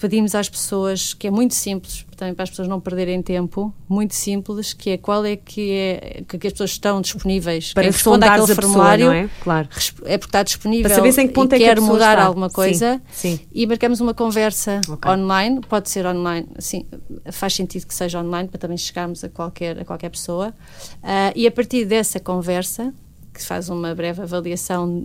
[0.00, 4.14] pedimos às pessoas, que é muito simples, também para as pessoas não perderem tempo, muito
[4.14, 8.54] simples, que é qual é que é que as pessoas estão disponíveis para responder aquele
[8.54, 9.30] formulário, pessoa, é?
[9.42, 9.68] Claro.
[10.04, 12.24] É porque está disponível para saber em que ponto e é que quer mudar está.
[12.24, 13.46] alguma coisa sim, sim.
[13.52, 15.10] e marcamos uma conversa okay.
[15.10, 16.86] online, pode ser online, sim,
[17.30, 20.54] faz sentido que seja online para também chegarmos a qualquer a qualquer pessoa
[21.02, 22.92] uh, e a partir dessa conversa
[23.32, 25.04] que faz uma breve avaliação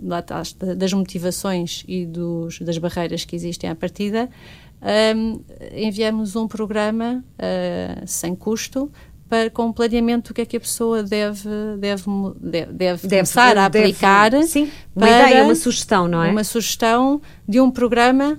[0.76, 4.28] das motivações e dos, das barreiras que existem à partida,
[5.16, 5.40] um,
[5.72, 8.90] enviamos um programa uh, sem custo
[9.28, 12.04] para, com planeamento do que é que a pessoa deve, deve,
[12.40, 14.30] deve, deve, deve começar a aplicar.
[14.30, 16.30] Deve, sim, uma ideia, uma sugestão, não é?
[16.30, 18.38] Uma sugestão de um programa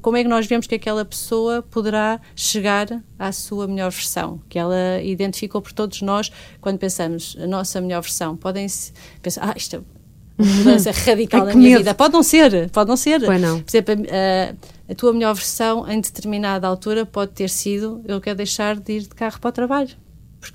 [0.00, 4.58] como é que nós vemos que aquela pessoa poderá chegar à sua melhor versão, que
[4.58, 6.30] ela identificou por todos nós
[6.60, 8.36] quando pensamos a nossa melhor versão.
[8.36, 9.80] Podem-se pensar, ah, isto é
[10.38, 11.78] uma mudança radical na minha medo.
[11.78, 11.94] vida.
[11.94, 13.24] Pode não ser, pode não ser.
[13.24, 13.60] Pois não.
[13.60, 14.54] Por exemplo, a,
[14.92, 19.00] a tua melhor versão em determinada altura pode ter sido eu quero deixar de ir
[19.02, 19.90] de carro para o trabalho.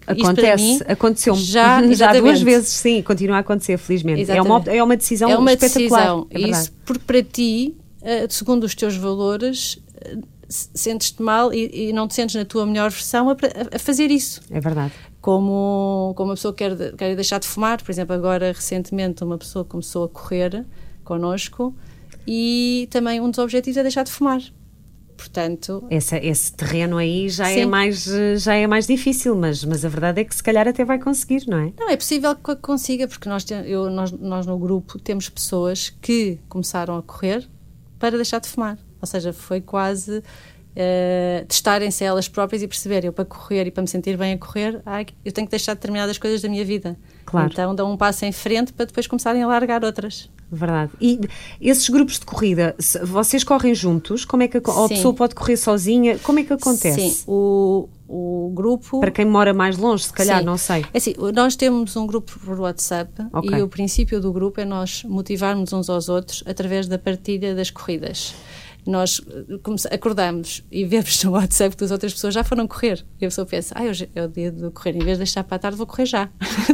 [0.06, 4.30] Acontece, aconteceu-me já, já duas vezes, sim, continua a acontecer, felizmente.
[4.30, 6.00] É uma, é uma decisão é uma espetacular.
[6.00, 11.90] Decisão, é isso porque para ti, uh, segundo os teus valores, uh, sentes-te mal e,
[11.90, 13.36] e, não te sentes na tua melhor versão a,
[13.74, 14.42] a, fazer isso.
[14.52, 14.94] É verdade
[15.28, 19.66] como, como uma pessoa quer, quer deixar de fumar, por exemplo, agora recentemente uma pessoa
[19.66, 20.66] começou a correr
[21.04, 21.76] connosco
[22.28, 24.42] e também um dos objetivos é deixar de fumar.
[25.18, 28.08] Portanto, esse, esse terreno aí já é mais
[28.38, 31.48] já é mais difícil, mas mas a verdade é que se calhar até vai conseguir,
[31.48, 31.74] não é?
[31.80, 36.38] Não é possível que consiga, porque nós eu, nós, nós no grupo temos pessoas que
[36.48, 37.50] começaram a correr
[37.98, 43.14] para deixar de fumar, ou seja, foi quase uh, testarem-se elas próprias e perceberem, eu
[43.14, 46.20] para correr e para me sentir bem a correr, ai, eu tenho que deixar determinadas
[46.20, 46.96] coisas da minha vida.
[47.28, 47.50] Claro.
[47.52, 50.30] Então dão um passo em frente para depois começarem a largar outras.
[50.50, 50.94] Verdade.
[51.02, 51.20] E
[51.60, 52.74] esses grupos de corrida,
[53.04, 54.24] vocês correm juntos?
[54.24, 56.18] Como é que a, a pessoa pode correr sozinha?
[56.20, 57.10] Como é que acontece?
[57.10, 59.02] Sim, o, o grupo.
[59.02, 60.46] Para quem mora mais longe, se calhar, Sim.
[60.46, 60.86] não sei.
[60.94, 63.60] É assim, nós temos um grupo por WhatsApp okay.
[63.60, 67.70] e o princípio do grupo é nós motivarmos uns aos outros através da partilha das
[67.70, 68.34] corridas.
[68.90, 73.06] Nós eh, acordamos e vemos no WhatsApp que as outras pessoas já foram correr.
[73.20, 75.44] E a pessoa pensa, ah, hoje é o dia de correr, em vez de deixar
[75.44, 76.30] para a tarde, vou correr já.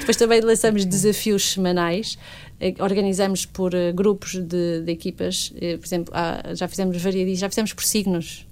[0.00, 2.18] Depois também lançamos desafios semanais,
[2.60, 6.14] eh, organizamos por uh, grupos de, de equipas, por exemplo,
[6.54, 8.46] já fizemos variedades, já fizemos por signos.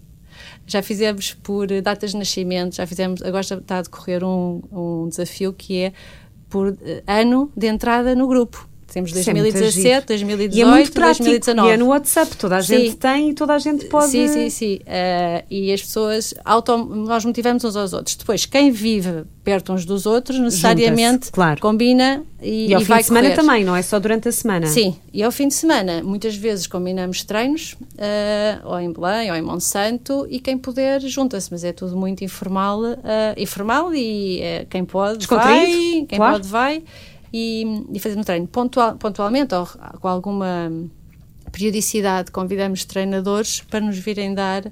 [0.67, 5.53] Já fizemos por datas de nascimento, já fizemos, agora está a decorrer um, um desafio
[5.53, 5.93] que é
[6.49, 6.77] por
[7.07, 8.69] ano de entrada no grupo.
[8.93, 11.68] Temos 2017, 2018, e é muito prático, 2019.
[11.68, 12.97] E é no WhatsApp, toda a gente sim.
[12.97, 14.11] tem e toda a gente pode.
[14.11, 14.74] Sim, sim, sim.
[14.76, 18.14] Uh, e as pessoas, auto, nós motivamos uns aos outros.
[18.14, 21.61] Depois, quem vive perto uns dos outros, necessariamente claro.
[21.61, 23.41] combina e, e ao e fim vai de semana correr.
[23.41, 24.66] também, não é só durante a semana?
[24.66, 29.37] Sim, e ao fim de semana, muitas vezes combinamos treinos, uh, ou em Belém, ou
[29.37, 32.97] em Monsanto, e quem puder junta-se, mas é tudo muito informal, uh,
[33.37, 35.66] informal e quem pode vai,
[36.09, 36.34] quem claro.
[36.34, 36.82] pode vai
[37.37, 39.66] e, e fazemos treino pontual, pontualmente ou
[40.01, 40.70] com alguma
[41.53, 44.64] periodicidade convidamos treinadores para nos virem dar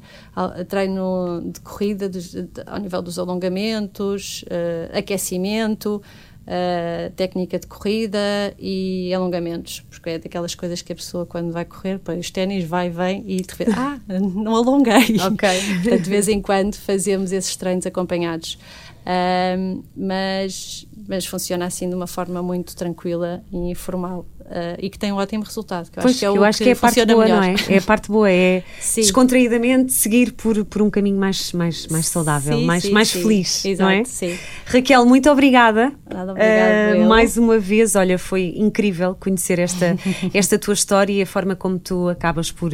[0.68, 6.02] treino de corrida de, de, ao nível dos alongamentos, uh, aquecimento,
[6.44, 8.18] uh, técnica de corrida
[8.58, 12.64] e alongamentos, porque é daquelas coisas que a pessoa quando vai correr, põe os ténis,
[12.64, 15.16] vai, vem e de repente, ah, não alonguei.
[15.24, 15.48] Ok.
[15.82, 18.58] Portanto, de vez em quando fazemos esses treinos acompanhados.
[19.04, 24.26] Uh, mas, mas funciona assim de uma forma muito tranquila e informal.
[24.44, 25.90] Uh, e que tem um ótimo resultado.
[25.90, 27.36] Que eu pois, acho que é, eu acho que, que é a parte boa, melhor.
[27.40, 27.54] não é?
[27.66, 29.00] É a parte boa, é sim.
[29.00, 33.64] descontraídamente seguir por, por um caminho mais, mais, mais saudável, sim, mais, sim, mais feliz,
[33.64, 34.04] Exato, não é?
[34.04, 34.38] Sim.
[34.66, 35.94] Raquel, muito obrigada.
[36.06, 39.96] Nada, obrigada uh, mais uma vez, olha, foi incrível conhecer esta,
[40.34, 42.70] esta tua história e a forma como tu acabas por,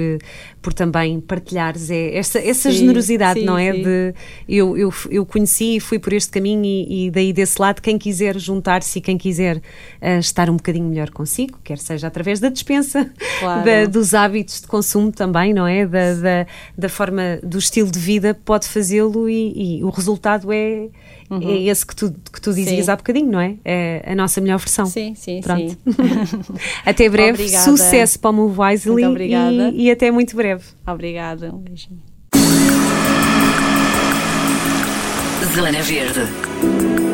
[0.60, 3.72] por também partilhares é, esta, essa generosidade, não é?
[3.72, 4.14] De,
[4.48, 7.96] eu, eu, eu conheci e fui por este caminho e, e daí desse lado, quem
[8.20, 12.50] quiser juntar-se e quem quiser uh, estar um bocadinho melhor consigo, quer seja através da
[12.50, 13.64] dispensa, claro.
[13.64, 15.86] da, dos hábitos de consumo também, não é?
[15.86, 16.46] Da, da,
[16.76, 20.88] da forma, do estilo de vida, pode fazê-lo e, e, o resultado é,
[21.30, 21.40] uhum.
[21.48, 22.90] é esse que tu, que tu dizias sim.
[22.90, 23.54] há bocadinho, não é?
[23.64, 24.84] É a nossa melhor versão.
[24.84, 25.70] Sim, sim, Pronto.
[25.70, 25.76] sim.
[26.84, 27.64] até breve, obrigada.
[27.64, 30.64] sucesso para o Move Wisely e, e até muito breve.
[30.86, 32.00] Obrigada, um beijinho.
[35.54, 37.09] Zona Verde.